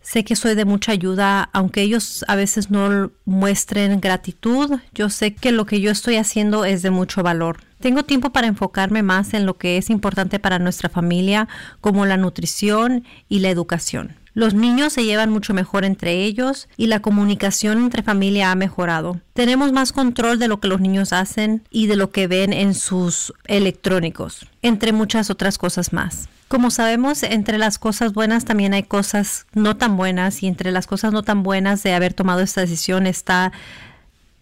Sé 0.04 0.22
que 0.22 0.36
soy 0.36 0.54
de 0.54 0.66
mucha 0.66 0.92
ayuda, 0.92 1.48
aunque 1.54 1.80
ellos 1.80 2.26
a 2.28 2.36
veces 2.36 2.70
no 2.70 3.10
muestren 3.24 4.02
gratitud, 4.02 4.78
yo 4.92 5.08
sé 5.08 5.34
que 5.34 5.50
lo 5.50 5.64
que 5.64 5.80
yo 5.80 5.90
estoy 5.90 6.16
haciendo 6.16 6.66
es 6.66 6.82
de 6.82 6.90
mucho 6.90 7.22
valor. 7.22 7.60
Tengo 7.80 8.02
tiempo 8.02 8.30
para 8.30 8.46
enfocarme 8.46 9.02
más 9.02 9.32
en 9.32 9.46
lo 9.46 9.56
que 9.56 9.78
es 9.78 9.88
importante 9.88 10.38
para 10.38 10.58
nuestra 10.58 10.90
familia, 10.90 11.48
como 11.80 12.04
la 12.04 12.18
nutrición 12.18 13.04
y 13.30 13.38
la 13.38 13.48
educación. 13.48 14.14
Los 14.34 14.52
niños 14.52 14.92
se 14.92 15.04
llevan 15.04 15.30
mucho 15.30 15.54
mejor 15.54 15.86
entre 15.86 16.22
ellos 16.22 16.68
y 16.76 16.88
la 16.88 17.00
comunicación 17.00 17.78
entre 17.78 18.02
familia 18.02 18.50
ha 18.50 18.56
mejorado. 18.56 19.20
Tenemos 19.32 19.72
más 19.72 19.92
control 19.92 20.38
de 20.38 20.48
lo 20.48 20.60
que 20.60 20.68
los 20.68 20.82
niños 20.82 21.14
hacen 21.14 21.62
y 21.70 21.86
de 21.86 21.96
lo 21.96 22.10
que 22.10 22.26
ven 22.26 22.52
en 22.52 22.74
sus 22.74 23.32
electrónicos, 23.46 24.46
entre 24.60 24.92
muchas 24.92 25.30
otras 25.30 25.56
cosas 25.56 25.94
más. 25.94 26.28
Como 26.54 26.70
sabemos, 26.70 27.24
entre 27.24 27.58
las 27.58 27.80
cosas 27.80 28.12
buenas 28.12 28.44
también 28.44 28.74
hay 28.74 28.84
cosas 28.84 29.44
no 29.54 29.76
tan 29.76 29.96
buenas 29.96 30.40
y 30.44 30.46
entre 30.46 30.70
las 30.70 30.86
cosas 30.86 31.12
no 31.12 31.24
tan 31.24 31.42
buenas 31.42 31.82
de 31.82 31.94
haber 31.94 32.14
tomado 32.14 32.42
esta 32.42 32.60
decisión 32.60 33.08
está 33.08 33.50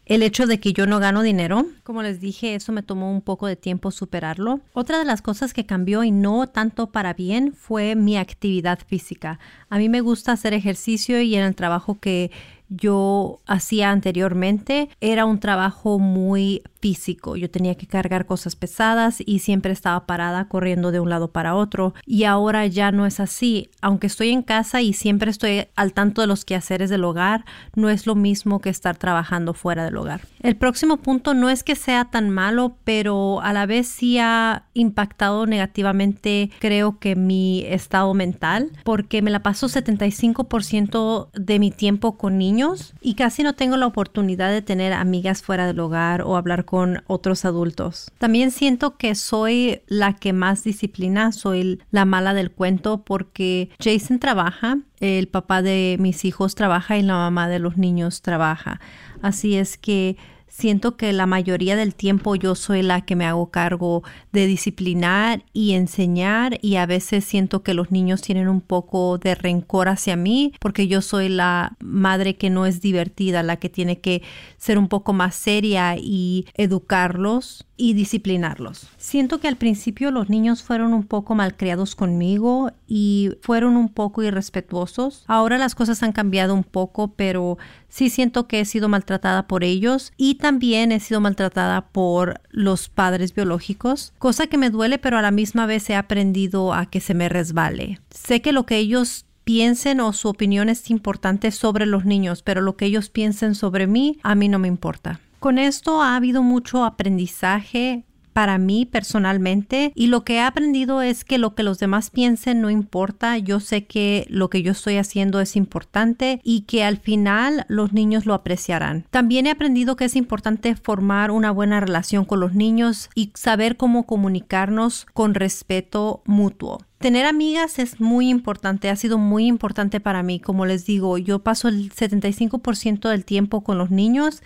el 0.05 0.23
hecho 0.23 0.47
de 0.47 0.61
que 0.61 0.75
yo 0.75 0.87
no 0.87 0.99
gano 0.99 1.23
dinero, 1.23 1.65
como 1.85 2.03
les 2.03 2.21
dije, 2.21 2.55
eso 2.55 2.71
me 2.71 2.83
tomó 2.83 3.11
un 3.11 3.23
poco 3.23 3.47
de 3.47 3.57
tiempo 3.57 3.91
superarlo. 3.91 4.61
Otra 4.75 4.99
de 4.99 5.07
las 5.07 5.23
cosas 5.23 5.55
que 5.55 5.65
cambió 5.65 6.05
y 6.05 6.11
no 6.11 6.49
tanto 6.49 6.89
para 6.89 7.15
bien 7.15 7.55
fue 7.55 7.95
mi 7.95 8.19
actividad 8.19 8.81
física. 8.87 9.39
A 9.71 9.79
mí 9.79 9.89
me 9.89 10.03
gusta 10.03 10.33
hacer 10.33 10.53
ejercicio 10.53 11.19
y 11.23 11.35
en 11.35 11.45
el 11.45 11.55
trabajo 11.55 11.99
que 11.99 12.31
yo 12.69 13.41
hacía 13.47 13.91
anteriormente 13.91 14.91
era 15.01 15.25
un 15.25 15.41
trabajo 15.41 15.99
muy 15.99 16.63
físico. 16.83 17.37
Yo 17.37 17.49
tenía 17.49 17.77
que 17.77 17.87
cargar 17.87 18.27
cosas 18.27 18.57
pesadas 18.57 19.23
y 19.25 19.39
siempre 19.39 19.73
estaba 19.73 20.05
parada 20.05 20.49
corriendo 20.49 20.91
de 20.91 20.99
un 20.99 21.09
lado 21.09 21.31
para 21.31 21.55
otro. 21.55 21.95
Y 22.05 22.25
ahora 22.25 22.67
ya 22.67 22.91
no 22.91 23.07
es 23.07 23.21
así. 23.21 23.71
Aunque 23.81 24.09
estoy 24.09 24.31
en 24.31 24.43
casa 24.43 24.83
y 24.83 24.93
siempre 24.93 25.31
estoy 25.31 25.69
al 25.77 25.93
tanto 25.93 26.21
de 26.21 26.27
los 26.27 26.45
quehaceres 26.45 26.91
del 26.91 27.05
hogar, 27.05 27.45
no 27.77 27.89
es 27.89 28.07
lo 28.07 28.17
mismo 28.17 28.61
que 28.61 28.69
estar 28.69 28.97
trabajando 28.97 29.55
fuera 29.55 29.85
del 29.85 29.97
hogar. 29.97 30.23
El 30.41 30.57
próximo 30.57 30.97
punto 30.97 31.35
no 31.35 31.49
es 31.49 31.63
que 31.63 31.77
sea 31.77 32.07
tan 32.07 32.31
malo, 32.31 32.77
pero 32.83 33.41
a 33.43 33.53
la 33.53 33.65
vez 33.65 33.87
sí 33.87 34.19
ha 34.19 34.65
impactado 34.75 35.47
negativamente 35.47 36.51
creo 36.59 36.99
que 36.99 37.15
mi 37.15 37.65
estado 37.67 38.13
mental 38.13 38.73
porque 38.83 39.23
me 39.23 39.31
la 39.31 39.45
paso 39.45 39.69
75% 39.69 41.29
de 41.33 41.59
mi 41.61 41.71
tiempo 41.71 42.19
con 42.19 42.39
niños 42.39 42.95
y 43.01 43.15
casi 43.15 43.45
no 43.45 43.55
tengo 43.55 43.77
la 43.77 43.87
oportunidad 43.87 44.51
de 44.51 44.63
tener 44.63 44.93
amigas 44.93 45.43
fuera 45.43 45.67
del 45.67 45.79
hogar 45.79 46.23
o 46.23 46.37
hablar 46.37 46.65
con 46.65 46.72
otros 47.07 47.45
adultos. 47.45 48.11
También 48.19 48.51
siento 48.51 48.97
que 48.97 49.15
soy 49.15 49.83
la 49.87 50.15
que 50.15 50.33
más 50.33 50.65
disciplina, 50.65 51.33
soy 51.33 51.81
la 51.91 52.05
mala 52.05 52.35
del 52.35 52.51
cuento 52.51 53.03
porque 53.03 53.71
Jason 53.83 54.19
trabaja, 54.19 54.79
el 55.01 55.29
papá 55.29 55.63
de 55.63 55.97
mis 56.01 56.25
hijos 56.25 56.55
trabaja 56.55 56.97
y 56.97 57.03
la 57.03 57.15
mamá 57.15 57.49
de 57.49 57.59
los 57.59 57.77
niños 57.77 58.23
trabaja. 58.23 58.81
Así 59.21 59.57
es 59.57 59.77
que 59.77 60.17
siento 60.53 60.99
que 60.99 61.15
la 61.15 61.25
mayoría 61.25 61.77
del 61.77 61.95
tiempo 61.95 62.35
yo 62.35 62.55
soy 62.55 62.83
la 62.83 63.07
que 63.07 63.17
me 63.17 63.25
hago 63.25 63.51
cargo 63.51 64.03
de 64.33 64.47
disciplinar 64.47 65.45
y 65.55 65.73
enseñar 65.73 66.59
y 66.61 66.77
a 66.77 66.85
veces 66.85 67.25
siento 67.25 67.63
que 67.63 67.73
los 67.73 67.91
niños 67.91 68.21
tienen 68.21 68.49
un 68.49 68.61
poco 68.61 69.17
de 69.17 69.35
rencor 69.35 69.89
hacia 69.89 70.15
mí 70.15 70.53
porque 70.61 70.89
yo 70.89 71.01
soy 71.01 71.31
la 71.31 71.75
madre 71.81 72.37
que 72.37 72.51
no 72.51 72.67
es 72.67 72.83
divertida, 72.83 73.43
la 73.43 73.57
que 73.57 73.71
tiene 73.71 74.01
que 74.01 74.23
ser 74.59 74.77
un 74.77 74.89
poco 74.89 75.15
más 75.15 75.35
seria 75.35 75.97
y 75.97 76.45
educarlos 76.55 77.65
y 77.83 77.95
disciplinarlos. 77.95 78.87
Siento 78.97 79.41
que 79.41 79.49
al 79.49 79.57
principio 79.57 80.13
los 80.13 80.31
niños 80.31 80.63
fueron 80.63 80.95
un 80.95 81.03
poco 81.03 81.35
malcriados 81.35 81.97
conmigo 81.97 82.71
y 82.87 83.33
fueron 83.41 83.77
un 83.77 83.89
poco 83.89 84.23
irrespetuosos. 84.23 85.25
Ahora 85.27 85.59
las 85.59 85.75
cosas 85.75 86.01
han 86.05 86.13
cambiado 86.13 86.55
un 86.55 86.63
poco, 86.63 87.09
pero 87.17 87.59
sí 87.89 88.09
siento 88.09 88.47
que 88.47 88.61
he 88.61 88.65
sido 88.67 88.89
maltratada 88.89 89.49
por 89.49 89.65
ellos 89.65 90.13
y 90.17 90.37
también 90.37 90.93
he 90.93 91.01
sido 91.01 91.21
maltratada 91.21 91.89
por 91.89 92.41
los 92.51 92.89
padres 92.89 93.35
biológicos, 93.35 94.13
cosa 94.21 94.47
que 94.47 94.59
me 94.59 94.71
duele, 94.71 94.99
pero 94.99 95.19
a 95.19 95.23
la 95.23 95.33
misma 95.33 95.67
vez 95.67 95.91
he 95.91 95.97
aprendido 95.97 96.75
a 96.75 96.87
que 96.87 97.01
se 97.01 97.15
me 97.15 97.29
resbale. 97.29 97.99
Sé 98.11 98.43
que 98.43 98.53
lo 98.53 98.65
que 98.65 98.77
ellos 98.77 99.27
piensen 99.43 99.99
o 99.99 100.13
su 100.13 100.29
opinión 100.29 100.69
es 100.69 100.89
importante 100.89 101.51
sobre 101.51 101.87
los 101.87 102.05
niños, 102.05 102.43
pero 102.45 102.61
lo 102.61 102.77
que 102.77 102.85
ellos 102.85 103.11
piensen 103.11 103.57
sobre 103.57 103.89
mí, 103.89 104.21
a 104.23 104.37
mí 104.37 104.47
no 104.47 104.61
me 104.61 104.69
importa. 104.69 105.19
Con 105.43 105.59
esto 105.59 106.01
ha 106.03 106.15
habido 106.15 106.45
mucho 106.45 106.85
aprendizaje 106.85 108.05
para 108.33 108.59
mí 108.59 108.87
personalmente 108.87 109.91
y 109.97 110.07
lo 110.07 110.25
que 110.25 110.35
he 110.35 110.41
aprendido 110.41 111.03
es 111.03 111.25
que 111.25 111.37
lo 111.37 111.57
que 111.57 111.65
los 111.65 111.81
demás 111.81 112.11
piensen 112.11 112.61
no 112.61 112.71
importa, 112.71 113.37
yo 113.39 113.59
sé 113.59 113.85
que 113.85 114.25
lo 114.29 114.49
que 114.51 114.63
yo 114.63 114.71
estoy 114.71 114.99
haciendo 114.99 115.41
es 115.41 115.57
importante 115.57 116.41
y 116.45 116.61
que 116.61 116.85
al 116.85 116.99
final 116.99 117.67
los 117.67 117.93
niños 117.93 118.25
lo 118.25 118.35
apreciarán. 118.35 119.05
También 119.11 119.49
he 119.49 119.51
aprendido 119.51 119.97
que 119.97 120.05
es 120.05 120.15
importante 120.15 120.77
formar 120.77 121.33
una 121.33 121.51
buena 121.51 121.81
relación 121.81 122.25
con 122.25 122.39
los 122.39 122.55
niños 122.55 123.11
y 123.17 123.33
saber 123.35 123.77
cómo 123.77 124.07
comunicarnos 124.07 125.07
con 125.13 125.35
respeto 125.35 126.23
mutuo. 126.25 126.79
Tener 127.03 127.27
amigas 127.27 127.81
es 127.81 128.01
muy 128.01 128.29
importante, 128.29 128.89
ha 128.89 128.95
sido 128.95 129.19
muy 129.19 129.49
importante 129.49 129.99
para 129.99 130.23
mí. 130.23 130.39
Como 130.39 130.67
les 130.67 130.87
digo, 130.87 131.19
yo 131.19 131.41
paso 131.41 131.67
el 131.67 131.91
75% 131.91 133.09
del 133.09 133.25
tiempo 133.25 133.65
con 133.65 133.77
los 133.77 133.91
niños 133.91 134.41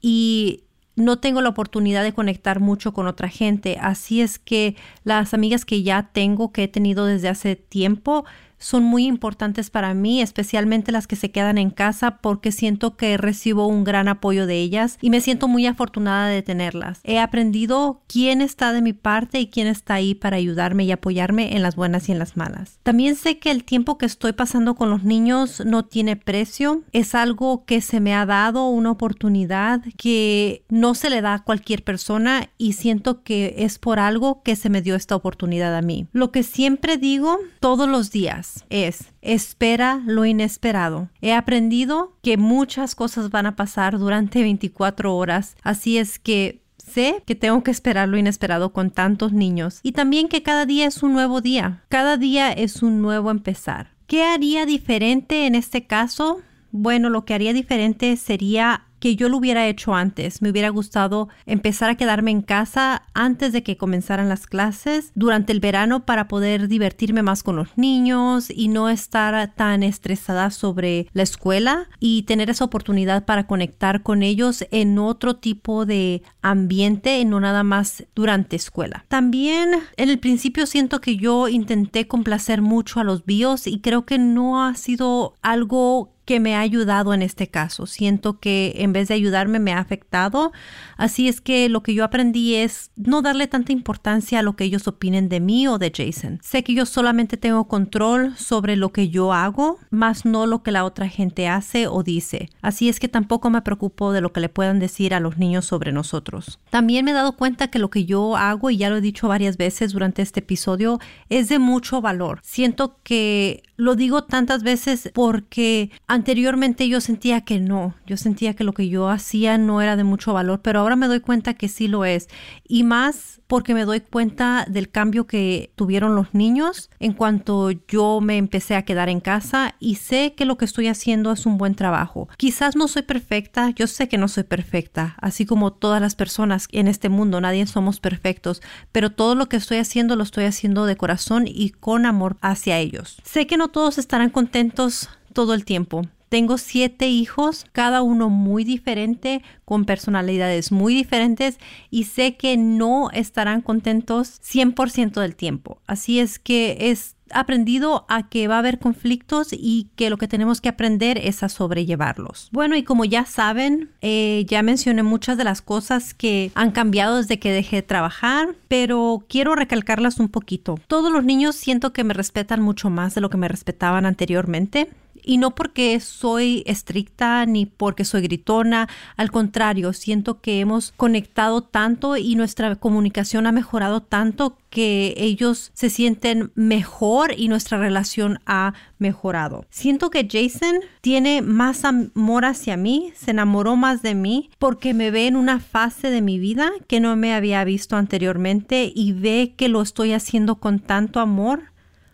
y 0.00 0.64
no 0.96 1.18
tengo 1.18 1.40
la 1.40 1.48
oportunidad 1.48 2.02
de 2.02 2.12
conectar 2.12 2.60
mucho 2.60 2.92
con 2.92 3.06
otra 3.06 3.28
gente. 3.28 3.78
Así 3.80 4.20
es 4.20 4.38
que 4.38 4.76
las 5.04 5.32
amigas 5.32 5.64
que 5.64 5.82
ya 5.82 6.10
tengo, 6.12 6.52
que 6.52 6.64
he 6.64 6.68
tenido 6.68 7.06
desde 7.06 7.28
hace 7.28 7.56
tiempo, 7.56 8.24
son 8.58 8.84
muy 8.84 9.06
importantes 9.06 9.70
para 9.70 9.94
mí, 9.94 10.20
especialmente 10.20 10.92
las 10.92 11.06
que 11.06 11.16
se 11.16 11.30
quedan 11.30 11.58
en 11.58 11.70
casa 11.70 12.18
porque 12.18 12.52
siento 12.52 12.96
que 12.96 13.16
recibo 13.16 13.66
un 13.66 13.84
gran 13.84 14.08
apoyo 14.08 14.46
de 14.46 14.58
ellas 14.58 14.98
y 15.00 15.10
me 15.10 15.20
siento 15.20 15.48
muy 15.48 15.66
afortunada 15.66 16.28
de 16.28 16.42
tenerlas. 16.42 17.00
He 17.04 17.18
aprendido 17.18 18.02
quién 18.06 18.40
está 18.40 18.72
de 18.72 18.82
mi 18.82 18.92
parte 18.92 19.40
y 19.40 19.48
quién 19.48 19.66
está 19.66 19.94
ahí 19.94 20.14
para 20.14 20.36
ayudarme 20.36 20.84
y 20.84 20.92
apoyarme 20.92 21.56
en 21.56 21.62
las 21.62 21.76
buenas 21.76 22.08
y 22.08 22.12
en 22.12 22.18
las 22.18 22.36
malas. 22.36 22.78
También 22.82 23.16
sé 23.16 23.38
que 23.38 23.50
el 23.50 23.64
tiempo 23.64 23.98
que 23.98 24.06
estoy 24.06 24.32
pasando 24.32 24.74
con 24.74 24.90
los 24.90 25.04
niños 25.04 25.62
no 25.64 25.84
tiene 25.84 26.16
precio, 26.16 26.82
es 26.92 27.14
algo 27.14 27.64
que 27.64 27.80
se 27.80 28.00
me 28.00 28.14
ha 28.14 28.26
dado 28.26 28.68
una 28.68 28.90
oportunidad 28.90 29.82
que 29.96 30.64
no 30.68 30.94
se 30.94 31.10
le 31.10 31.20
da 31.20 31.34
a 31.34 31.44
cualquier 31.44 31.84
persona 31.84 32.50
y 32.58 32.72
siento 32.72 33.22
que 33.22 33.54
es 33.58 33.78
por 33.78 33.98
algo 33.98 34.42
que 34.42 34.56
se 34.56 34.70
me 34.70 34.82
dio 34.82 34.94
esta 34.94 35.16
oportunidad 35.16 35.76
a 35.76 35.82
mí. 35.82 36.06
Lo 36.12 36.32
que 36.32 36.42
siempre 36.42 36.96
digo 36.96 37.38
todos 37.60 37.88
los 37.88 38.10
días 38.10 38.47
es 38.70 39.12
espera 39.22 40.02
lo 40.06 40.24
inesperado. 40.24 41.08
He 41.20 41.32
aprendido 41.32 42.16
que 42.22 42.36
muchas 42.36 42.94
cosas 42.94 43.30
van 43.30 43.46
a 43.46 43.56
pasar 43.56 43.98
durante 43.98 44.42
24 44.42 45.14
horas, 45.16 45.56
así 45.62 45.98
es 45.98 46.18
que 46.18 46.62
sé 46.76 47.22
que 47.26 47.34
tengo 47.34 47.62
que 47.62 47.70
esperar 47.70 48.08
lo 48.08 48.16
inesperado 48.16 48.72
con 48.72 48.90
tantos 48.90 49.32
niños 49.32 49.80
y 49.82 49.92
también 49.92 50.28
que 50.28 50.42
cada 50.42 50.66
día 50.66 50.86
es 50.86 51.02
un 51.02 51.12
nuevo 51.12 51.40
día, 51.40 51.84
cada 51.88 52.16
día 52.16 52.52
es 52.52 52.82
un 52.82 53.02
nuevo 53.02 53.30
empezar. 53.30 53.92
¿Qué 54.06 54.24
haría 54.24 54.64
diferente 54.64 55.46
en 55.46 55.54
este 55.54 55.86
caso? 55.86 56.40
Bueno, 56.70 57.10
lo 57.10 57.24
que 57.24 57.34
haría 57.34 57.52
diferente 57.52 58.16
sería 58.16 58.87
que 59.00 59.16
yo 59.16 59.28
lo 59.28 59.38
hubiera 59.38 59.66
hecho 59.66 59.94
antes. 59.94 60.42
Me 60.42 60.50
hubiera 60.50 60.70
gustado 60.70 61.28
empezar 61.46 61.90
a 61.90 61.96
quedarme 61.96 62.30
en 62.30 62.42
casa 62.42 63.02
antes 63.14 63.52
de 63.52 63.62
que 63.62 63.76
comenzaran 63.76 64.28
las 64.28 64.46
clases 64.46 65.12
durante 65.14 65.52
el 65.52 65.60
verano 65.60 66.04
para 66.04 66.28
poder 66.28 66.68
divertirme 66.68 67.22
más 67.22 67.42
con 67.42 67.56
los 67.56 67.76
niños 67.76 68.50
y 68.50 68.68
no 68.68 68.88
estar 68.88 69.54
tan 69.54 69.82
estresada 69.82 70.50
sobre 70.50 71.08
la 71.12 71.22
escuela 71.22 71.88
y 72.00 72.22
tener 72.22 72.50
esa 72.50 72.64
oportunidad 72.64 73.24
para 73.24 73.46
conectar 73.46 74.02
con 74.02 74.22
ellos 74.22 74.64
en 74.70 74.98
otro 74.98 75.36
tipo 75.36 75.86
de 75.86 76.22
ambiente 76.42 77.18
y 77.18 77.24
no 77.24 77.40
nada 77.40 77.62
más 77.62 78.04
durante 78.14 78.56
escuela. 78.56 79.04
También 79.08 79.70
en 79.96 80.10
el 80.10 80.18
principio 80.18 80.66
siento 80.66 81.00
que 81.00 81.16
yo 81.16 81.48
intenté 81.48 82.06
complacer 82.06 82.62
mucho 82.62 83.00
a 83.00 83.04
los 83.04 83.24
bios 83.24 83.66
y 83.66 83.80
creo 83.80 84.04
que 84.04 84.18
no 84.18 84.62
ha 84.62 84.74
sido 84.74 85.34
algo 85.42 86.12
que 86.28 86.40
me 86.40 86.54
ha 86.54 86.60
ayudado 86.60 87.14
en 87.14 87.22
este 87.22 87.48
caso. 87.48 87.86
Siento 87.86 88.38
que 88.38 88.74
en 88.76 88.92
vez 88.92 89.08
de 89.08 89.14
ayudarme 89.14 89.60
me 89.60 89.72
ha 89.72 89.78
afectado. 89.78 90.52
Así 90.98 91.26
es 91.26 91.40
que 91.40 91.70
lo 91.70 91.82
que 91.82 91.94
yo 91.94 92.04
aprendí 92.04 92.54
es 92.56 92.90
no 92.96 93.22
darle 93.22 93.46
tanta 93.46 93.72
importancia 93.72 94.38
a 94.38 94.42
lo 94.42 94.54
que 94.54 94.64
ellos 94.64 94.86
opinen 94.86 95.30
de 95.30 95.40
mí 95.40 95.66
o 95.68 95.78
de 95.78 95.90
Jason. 95.90 96.38
Sé 96.42 96.62
que 96.62 96.74
yo 96.74 96.84
solamente 96.84 97.38
tengo 97.38 97.66
control 97.66 98.36
sobre 98.36 98.76
lo 98.76 98.92
que 98.92 99.08
yo 99.08 99.32
hago, 99.32 99.78
más 99.88 100.26
no 100.26 100.44
lo 100.44 100.62
que 100.62 100.70
la 100.70 100.84
otra 100.84 101.08
gente 101.08 101.48
hace 101.48 101.86
o 101.86 102.02
dice. 102.02 102.50
Así 102.60 102.90
es 102.90 103.00
que 103.00 103.08
tampoco 103.08 103.48
me 103.48 103.62
preocupo 103.62 104.12
de 104.12 104.20
lo 104.20 104.30
que 104.30 104.40
le 104.40 104.50
puedan 104.50 104.80
decir 104.80 105.14
a 105.14 105.20
los 105.20 105.38
niños 105.38 105.64
sobre 105.64 105.92
nosotros. 105.92 106.60
También 106.68 107.06
me 107.06 107.12
he 107.12 107.14
dado 107.14 107.36
cuenta 107.36 107.68
que 107.68 107.78
lo 107.78 107.88
que 107.88 108.04
yo 108.04 108.36
hago, 108.36 108.68
y 108.68 108.76
ya 108.76 108.90
lo 108.90 108.98
he 108.98 109.00
dicho 109.00 109.28
varias 109.28 109.56
veces 109.56 109.94
durante 109.94 110.20
este 110.20 110.40
episodio, 110.40 110.98
es 111.30 111.48
de 111.48 111.58
mucho 111.58 112.02
valor. 112.02 112.40
Siento 112.42 112.98
que 113.02 113.62
lo 113.78 113.94
digo 113.94 114.24
tantas 114.24 114.64
veces 114.64 115.10
porque 115.14 115.92
anteriormente 116.08 116.88
yo 116.88 117.00
sentía 117.00 117.42
que 117.42 117.60
no, 117.60 117.94
yo 118.06 118.16
sentía 118.16 118.54
que 118.54 118.64
lo 118.64 118.74
que 118.74 118.88
yo 118.88 119.08
hacía 119.08 119.56
no 119.56 119.80
era 119.80 119.94
de 119.96 120.02
mucho 120.02 120.32
valor, 120.32 120.60
pero 120.62 120.80
ahora 120.80 120.96
me 120.96 121.06
doy 121.06 121.20
cuenta 121.20 121.54
que 121.54 121.68
sí 121.68 121.86
lo 121.86 122.04
es. 122.04 122.28
Y 122.66 122.82
más 122.82 123.37
porque 123.48 123.74
me 123.74 123.84
doy 123.84 124.00
cuenta 124.00 124.64
del 124.68 124.90
cambio 124.90 125.26
que 125.26 125.72
tuvieron 125.74 126.14
los 126.14 126.34
niños 126.34 126.90
en 127.00 127.14
cuanto 127.14 127.70
yo 127.88 128.20
me 128.20 128.36
empecé 128.36 128.76
a 128.76 128.84
quedar 128.84 129.08
en 129.08 129.20
casa 129.20 129.74
y 129.80 129.96
sé 129.96 130.34
que 130.36 130.44
lo 130.44 130.56
que 130.56 130.66
estoy 130.66 130.86
haciendo 130.86 131.32
es 131.32 131.46
un 131.46 131.58
buen 131.58 131.74
trabajo. 131.74 132.28
Quizás 132.36 132.76
no 132.76 132.86
soy 132.86 133.02
perfecta, 133.02 133.70
yo 133.70 133.86
sé 133.86 134.06
que 134.08 134.18
no 134.18 134.28
soy 134.28 134.44
perfecta, 134.44 135.16
así 135.20 135.46
como 135.46 135.72
todas 135.72 136.00
las 136.00 136.14
personas 136.14 136.68
en 136.72 136.86
este 136.86 137.08
mundo, 137.08 137.40
nadie 137.40 137.66
somos 137.66 137.98
perfectos, 138.00 138.62
pero 138.92 139.10
todo 139.10 139.34
lo 139.34 139.48
que 139.48 139.56
estoy 139.56 139.78
haciendo 139.78 140.14
lo 140.14 140.22
estoy 140.22 140.44
haciendo 140.44 140.84
de 140.86 140.96
corazón 140.96 141.44
y 141.48 141.70
con 141.70 142.06
amor 142.06 142.36
hacia 142.42 142.78
ellos. 142.78 143.16
Sé 143.24 143.46
que 143.46 143.56
no 143.56 143.68
todos 143.68 143.98
estarán 143.98 144.30
contentos 144.30 145.08
todo 145.32 145.54
el 145.54 145.64
tiempo. 145.64 146.02
Tengo 146.28 146.58
siete 146.58 147.08
hijos, 147.08 147.66
cada 147.72 148.02
uno 148.02 148.28
muy 148.28 148.64
diferente, 148.64 149.42
con 149.64 149.84
personalidades 149.84 150.72
muy 150.72 150.94
diferentes 150.94 151.58
y 151.90 152.04
sé 152.04 152.36
que 152.36 152.56
no 152.56 153.10
estarán 153.10 153.60
contentos 153.60 154.40
100% 154.42 155.20
del 155.20 155.36
tiempo. 155.36 155.80
Así 155.86 156.20
es 156.20 156.38
que 156.38 156.90
es 156.90 157.16
aprendido 157.30 158.06
a 158.08 158.28
que 158.28 158.48
va 158.48 158.56
a 158.56 158.58
haber 158.60 158.78
conflictos 158.78 159.48
y 159.52 159.90
que 159.96 160.10
lo 160.10 160.16
que 160.16 160.28
tenemos 160.28 160.60
que 160.60 160.68
aprender 160.68 161.18
es 161.18 161.42
a 161.42 161.48
sobrellevarlos. 161.48 162.48
Bueno, 162.52 162.76
y 162.76 162.82
como 162.82 163.04
ya 163.04 163.24
saben, 163.26 163.90
eh, 164.00 164.44
ya 164.48 164.62
mencioné 164.62 165.02
muchas 165.02 165.36
de 165.36 165.44
las 165.44 165.62
cosas 165.62 166.14
que 166.14 166.50
han 166.54 166.70
cambiado 166.70 167.16
desde 167.16 167.38
que 167.38 167.52
dejé 167.52 167.76
de 167.76 167.82
trabajar, 167.82 168.54
pero 168.68 169.24
quiero 169.28 169.54
recalcarlas 169.54 170.18
un 170.18 170.28
poquito. 170.28 170.78
Todos 170.86 171.12
los 171.12 171.24
niños 171.24 171.56
siento 171.56 171.92
que 171.92 172.04
me 172.04 172.14
respetan 172.14 172.62
mucho 172.62 172.90
más 172.90 173.14
de 173.14 173.20
lo 173.20 173.30
que 173.30 173.36
me 173.36 173.48
respetaban 173.48 174.06
anteriormente. 174.06 174.88
Y 175.28 175.36
no 175.36 175.54
porque 175.54 176.00
soy 176.00 176.62
estricta 176.64 177.44
ni 177.44 177.66
porque 177.66 178.06
soy 178.06 178.22
gritona, 178.22 178.88
al 179.18 179.30
contrario, 179.30 179.92
siento 179.92 180.40
que 180.40 180.60
hemos 180.60 180.92
conectado 180.96 181.60
tanto 181.60 182.16
y 182.16 182.34
nuestra 182.34 182.76
comunicación 182.76 183.46
ha 183.46 183.52
mejorado 183.52 184.00
tanto 184.00 184.56
que 184.70 185.12
ellos 185.18 185.70
se 185.74 185.90
sienten 185.90 186.50
mejor 186.54 187.34
y 187.36 187.48
nuestra 187.48 187.76
relación 187.76 188.38
ha 188.46 188.72
mejorado. 188.98 189.66
Siento 189.68 190.08
que 190.08 190.26
Jason 190.30 190.76
tiene 191.02 191.42
más 191.42 191.84
amor 191.84 192.46
hacia 192.46 192.78
mí, 192.78 193.12
se 193.14 193.32
enamoró 193.32 193.76
más 193.76 194.00
de 194.00 194.14
mí 194.14 194.48
porque 194.58 194.94
me 194.94 195.10
ve 195.10 195.26
en 195.26 195.36
una 195.36 195.60
fase 195.60 196.10
de 196.10 196.22
mi 196.22 196.38
vida 196.38 196.70
que 196.86 197.00
no 197.00 197.14
me 197.16 197.34
había 197.34 197.62
visto 197.64 197.96
anteriormente 197.96 198.90
y 198.94 199.12
ve 199.12 199.52
que 199.58 199.68
lo 199.68 199.82
estoy 199.82 200.14
haciendo 200.14 200.54
con 200.54 200.78
tanto 200.78 201.20
amor 201.20 201.64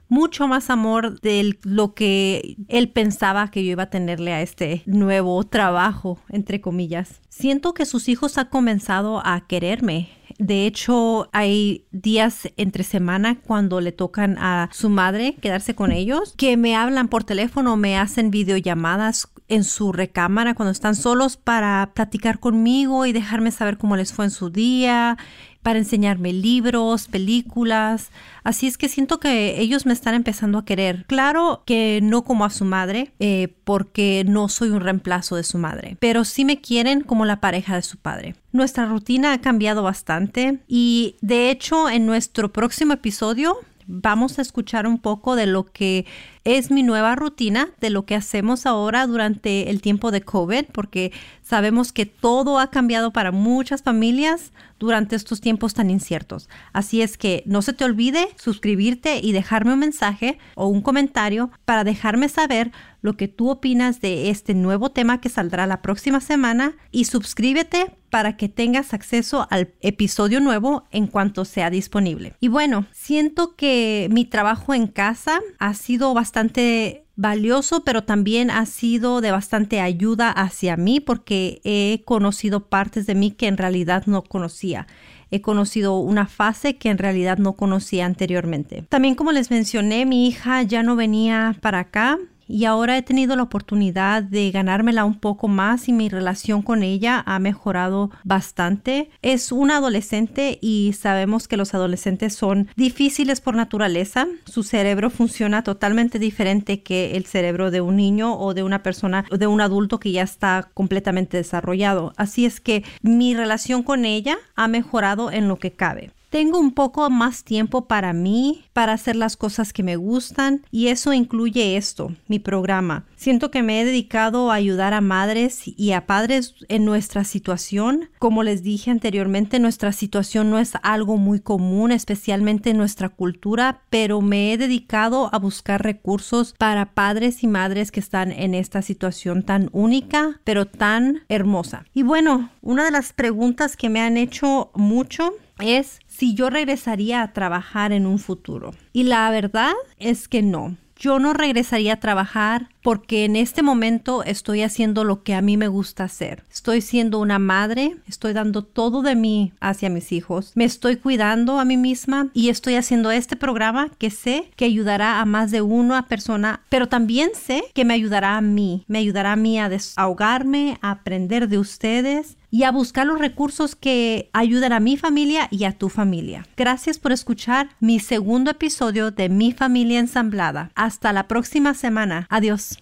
mucho 0.08 0.46
más 0.48 0.70
amor 0.70 1.20
de 1.20 1.58
lo 1.62 1.94
que 1.94 2.56
él 2.68 2.90
pensaba 2.90 3.50
que 3.50 3.64
yo 3.64 3.72
iba 3.72 3.84
a 3.84 3.90
tenerle 3.90 4.32
a 4.32 4.42
este 4.42 4.82
nuevo 4.86 5.42
trabajo, 5.44 6.18
entre 6.28 6.60
comillas. 6.60 7.20
Siento 7.28 7.74
que 7.74 7.86
sus 7.86 8.08
hijos 8.08 8.38
han 8.38 8.46
comenzado 8.46 9.20
a 9.24 9.46
quererme. 9.46 10.10
De 10.38 10.66
hecho, 10.66 11.28
hay 11.32 11.86
días 11.92 12.48
entre 12.56 12.82
semana 12.82 13.40
cuando 13.40 13.80
le 13.80 13.92
tocan 13.92 14.36
a 14.38 14.68
su 14.72 14.88
madre 14.88 15.36
quedarse 15.40 15.74
con 15.74 15.92
ellos, 15.92 16.34
que 16.36 16.56
me 16.56 16.74
hablan 16.74 17.08
por 17.08 17.24
teléfono, 17.24 17.76
me 17.76 17.96
hacen 17.96 18.30
videollamadas 18.30 19.28
en 19.48 19.64
su 19.64 19.92
recámara 19.92 20.54
cuando 20.54 20.72
están 20.72 20.94
solos 20.94 21.36
para 21.36 21.92
platicar 21.94 22.40
conmigo 22.40 23.06
y 23.06 23.12
dejarme 23.12 23.50
saber 23.50 23.78
cómo 23.78 23.96
les 23.96 24.12
fue 24.12 24.24
en 24.24 24.30
su 24.30 24.50
día 24.50 25.18
para 25.64 25.78
enseñarme 25.78 26.32
libros, 26.32 27.08
películas. 27.08 28.10
Así 28.44 28.66
es 28.66 28.76
que 28.76 28.90
siento 28.90 29.18
que 29.18 29.60
ellos 29.60 29.86
me 29.86 29.94
están 29.94 30.14
empezando 30.14 30.58
a 30.58 30.64
querer. 30.66 31.06
Claro 31.06 31.62
que 31.64 32.00
no 32.02 32.22
como 32.22 32.44
a 32.44 32.50
su 32.50 32.66
madre, 32.66 33.12
eh, 33.18 33.48
porque 33.64 34.24
no 34.28 34.50
soy 34.50 34.68
un 34.68 34.80
reemplazo 34.80 35.36
de 35.36 35.42
su 35.42 35.56
madre, 35.56 35.96
pero 36.00 36.24
sí 36.24 36.44
me 36.44 36.60
quieren 36.60 37.00
como 37.00 37.24
la 37.24 37.40
pareja 37.40 37.74
de 37.76 37.82
su 37.82 37.96
padre. 37.96 38.36
Nuestra 38.52 38.84
rutina 38.84 39.32
ha 39.32 39.40
cambiado 39.40 39.82
bastante 39.82 40.58
y 40.68 41.16
de 41.22 41.50
hecho 41.50 41.88
en 41.88 42.04
nuestro 42.04 42.52
próximo 42.52 42.92
episodio 42.92 43.56
vamos 43.86 44.38
a 44.38 44.42
escuchar 44.42 44.86
un 44.86 44.98
poco 44.98 45.36
de 45.36 45.46
lo 45.46 45.64
que 45.64 46.06
es 46.44 46.70
mi 46.70 46.82
nueva 46.82 47.16
rutina, 47.16 47.70
de 47.80 47.90
lo 47.90 48.04
que 48.04 48.14
hacemos 48.14 48.66
ahora 48.66 49.06
durante 49.06 49.70
el 49.70 49.80
tiempo 49.80 50.10
de 50.10 50.20
COVID, 50.20 50.66
porque 50.72 51.12
sabemos 51.42 51.92
que 51.92 52.06
todo 52.06 52.58
ha 52.58 52.70
cambiado 52.70 53.12
para 53.12 53.32
muchas 53.32 53.82
familias 53.82 54.52
durante 54.78 55.16
estos 55.16 55.40
tiempos 55.40 55.74
tan 55.74 55.90
inciertos. 55.90 56.48
Así 56.72 57.00
es 57.00 57.16
que 57.16 57.42
no 57.46 57.62
se 57.62 57.72
te 57.72 57.84
olvide 57.84 58.28
suscribirte 58.36 59.20
y 59.22 59.32
dejarme 59.32 59.72
un 59.72 59.78
mensaje 59.78 60.38
o 60.54 60.66
un 60.66 60.82
comentario 60.82 61.50
para 61.64 61.84
dejarme 61.84 62.28
saber 62.28 62.72
lo 63.04 63.18
que 63.18 63.28
tú 63.28 63.50
opinas 63.50 64.00
de 64.00 64.30
este 64.30 64.54
nuevo 64.54 64.90
tema 64.90 65.20
que 65.20 65.28
saldrá 65.28 65.66
la 65.66 65.82
próxima 65.82 66.22
semana 66.22 66.74
y 66.90 67.04
suscríbete 67.04 67.94
para 68.08 68.38
que 68.38 68.48
tengas 68.48 68.94
acceso 68.94 69.46
al 69.50 69.74
episodio 69.82 70.40
nuevo 70.40 70.84
en 70.90 71.06
cuanto 71.06 71.44
sea 71.44 71.68
disponible. 71.68 72.32
Y 72.40 72.48
bueno, 72.48 72.86
siento 72.92 73.56
que 73.56 74.08
mi 74.10 74.24
trabajo 74.24 74.72
en 74.72 74.86
casa 74.86 75.40
ha 75.58 75.74
sido 75.74 76.14
bastante 76.14 77.04
valioso, 77.14 77.84
pero 77.84 78.04
también 78.04 78.50
ha 78.50 78.64
sido 78.64 79.20
de 79.20 79.32
bastante 79.32 79.82
ayuda 79.82 80.30
hacia 80.30 80.78
mí 80.78 80.98
porque 80.98 81.60
he 81.62 82.04
conocido 82.06 82.68
partes 82.70 83.06
de 83.06 83.14
mí 83.14 83.32
que 83.32 83.48
en 83.48 83.58
realidad 83.58 84.04
no 84.06 84.22
conocía. 84.22 84.86
He 85.30 85.42
conocido 85.42 85.98
una 85.98 86.26
fase 86.26 86.78
que 86.78 86.88
en 86.88 86.96
realidad 86.96 87.36
no 87.36 87.52
conocía 87.52 88.06
anteriormente. 88.06 88.86
También 88.88 89.14
como 89.14 89.30
les 89.30 89.50
mencioné, 89.50 90.06
mi 90.06 90.26
hija 90.26 90.62
ya 90.62 90.82
no 90.82 90.96
venía 90.96 91.54
para 91.60 91.80
acá 91.80 92.18
y 92.46 92.64
ahora 92.64 92.96
he 92.96 93.02
tenido 93.02 93.36
la 93.36 93.42
oportunidad 93.42 94.22
de 94.22 94.50
ganármela 94.50 95.04
un 95.04 95.18
poco 95.18 95.48
más 95.48 95.88
y 95.88 95.92
mi 95.92 96.08
relación 96.08 96.62
con 96.62 96.82
ella 96.82 97.22
ha 97.26 97.38
mejorado 97.38 98.10
bastante. 98.24 99.10
Es 99.22 99.52
una 99.52 99.78
adolescente 99.78 100.58
y 100.60 100.94
sabemos 100.98 101.48
que 101.48 101.56
los 101.56 101.74
adolescentes 101.74 102.34
son 102.34 102.68
difíciles 102.76 103.40
por 103.40 103.56
naturaleza. 103.56 104.26
Su 104.46 104.62
cerebro 104.62 105.10
funciona 105.10 105.62
totalmente 105.62 106.18
diferente 106.18 106.82
que 106.82 107.16
el 107.16 107.26
cerebro 107.26 107.70
de 107.70 107.80
un 107.80 107.96
niño 107.96 108.38
o 108.38 108.54
de 108.54 108.62
una 108.62 108.82
persona 108.82 109.24
o 109.30 109.38
de 109.38 109.46
un 109.46 109.60
adulto 109.60 109.98
que 109.98 110.12
ya 110.12 110.22
está 110.22 110.70
completamente 110.74 111.36
desarrollado. 111.36 112.12
Así 112.16 112.44
es 112.44 112.60
que 112.60 112.84
mi 113.02 113.34
relación 113.34 113.82
con 113.82 114.04
ella 114.04 114.38
ha 114.56 114.68
mejorado 114.68 115.30
en 115.30 115.48
lo 115.48 115.56
que 115.56 115.72
cabe 115.72 116.10
tengo 116.34 116.58
un 116.58 116.72
poco 116.72 117.08
más 117.10 117.44
tiempo 117.44 117.86
para 117.86 118.12
mí, 118.12 118.64
para 118.72 118.92
hacer 118.92 119.14
las 119.14 119.36
cosas 119.36 119.72
que 119.72 119.84
me 119.84 119.94
gustan 119.94 120.62
y 120.72 120.88
eso 120.88 121.12
incluye 121.12 121.76
esto, 121.76 122.12
mi 122.26 122.40
programa. 122.40 123.04
Siento 123.14 123.52
que 123.52 123.62
me 123.62 123.80
he 123.80 123.84
dedicado 123.84 124.50
a 124.50 124.56
ayudar 124.56 124.94
a 124.94 125.00
madres 125.00 125.62
y 125.64 125.92
a 125.92 126.06
padres 126.06 126.56
en 126.68 126.84
nuestra 126.84 127.22
situación. 127.22 128.08
Como 128.18 128.42
les 128.42 128.64
dije 128.64 128.90
anteriormente, 128.90 129.60
nuestra 129.60 129.92
situación 129.92 130.50
no 130.50 130.58
es 130.58 130.72
algo 130.82 131.18
muy 131.18 131.38
común, 131.38 131.92
especialmente 131.92 132.70
en 132.70 132.78
nuestra 132.78 133.10
cultura, 133.10 133.82
pero 133.88 134.20
me 134.20 134.52
he 134.52 134.58
dedicado 134.58 135.30
a 135.32 135.38
buscar 135.38 135.84
recursos 135.84 136.52
para 136.58 136.94
padres 136.94 137.44
y 137.44 137.46
madres 137.46 137.92
que 137.92 138.00
están 138.00 138.32
en 138.32 138.54
esta 138.54 138.82
situación 138.82 139.44
tan 139.44 139.70
única, 139.70 140.40
pero 140.42 140.66
tan 140.66 141.20
hermosa. 141.28 141.84
Y 141.94 142.02
bueno, 142.02 142.50
una 142.60 142.84
de 142.84 142.90
las 142.90 143.12
preguntas 143.12 143.76
que 143.76 143.88
me 143.88 144.00
han 144.00 144.16
hecho 144.16 144.72
mucho 144.74 145.32
es 145.58 146.00
si 146.06 146.34
yo 146.34 146.50
regresaría 146.50 147.22
a 147.22 147.32
trabajar 147.32 147.92
en 147.92 148.06
un 148.06 148.18
futuro. 148.18 148.72
Y 148.92 149.04
la 149.04 149.30
verdad 149.30 149.72
es 149.98 150.28
que 150.28 150.42
no. 150.42 150.76
Yo 150.96 151.18
no 151.18 151.32
regresaría 151.32 151.94
a 151.94 152.00
trabajar 152.00 152.68
porque 152.82 153.24
en 153.24 153.34
este 153.34 153.62
momento 153.62 154.22
estoy 154.22 154.62
haciendo 154.62 155.04
lo 155.04 155.22
que 155.22 155.34
a 155.34 155.42
mí 155.42 155.56
me 155.56 155.68
gusta 155.68 156.04
hacer. 156.04 156.44
Estoy 156.52 156.80
siendo 156.82 157.18
una 157.18 157.38
madre, 157.38 157.96
estoy 158.06 158.32
dando 158.32 158.62
todo 158.62 159.02
de 159.02 159.16
mí 159.16 159.52
hacia 159.60 159.90
mis 159.90 160.12
hijos, 160.12 160.52
me 160.54 160.64
estoy 160.64 160.96
cuidando 160.96 161.58
a 161.58 161.64
mí 161.64 161.76
misma 161.76 162.28
y 162.32 162.48
estoy 162.48 162.76
haciendo 162.76 163.10
este 163.10 163.36
programa 163.36 163.90
que 163.98 164.10
sé 164.10 164.50
que 164.56 164.66
ayudará 164.66 165.20
a 165.20 165.24
más 165.24 165.50
de 165.50 165.62
una 165.62 166.06
persona, 166.06 166.62
pero 166.68 166.88
también 166.88 167.30
sé 167.34 167.64
que 167.74 167.84
me 167.84 167.94
ayudará 167.94 168.36
a 168.36 168.40
mí, 168.40 168.84
me 168.86 168.98
ayudará 168.98 169.32
a 169.32 169.36
mí 169.36 169.58
a 169.58 169.68
desahogarme, 169.68 170.78
a 170.80 170.92
aprender 170.92 171.48
de 171.48 171.58
ustedes 171.58 172.36
y 172.54 172.62
a 172.62 172.70
buscar 172.70 173.04
los 173.04 173.18
recursos 173.18 173.74
que 173.74 174.30
ayudan 174.32 174.72
a 174.72 174.78
mi 174.78 174.96
familia 174.96 175.48
y 175.50 175.64
a 175.64 175.72
tu 175.72 175.88
familia. 175.88 176.46
Gracias 176.56 177.00
por 177.00 177.10
escuchar 177.10 177.70
mi 177.80 177.98
segundo 177.98 178.52
episodio 178.52 179.10
de 179.10 179.28
Mi 179.28 179.52
familia 179.52 179.98
ensamblada. 179.98 180.70
Hasta 180.76 181.12
la 181.12 181.26
próxima 181.26 181.74
semana. 181.74 182.28
Adiós. 182.30 182.78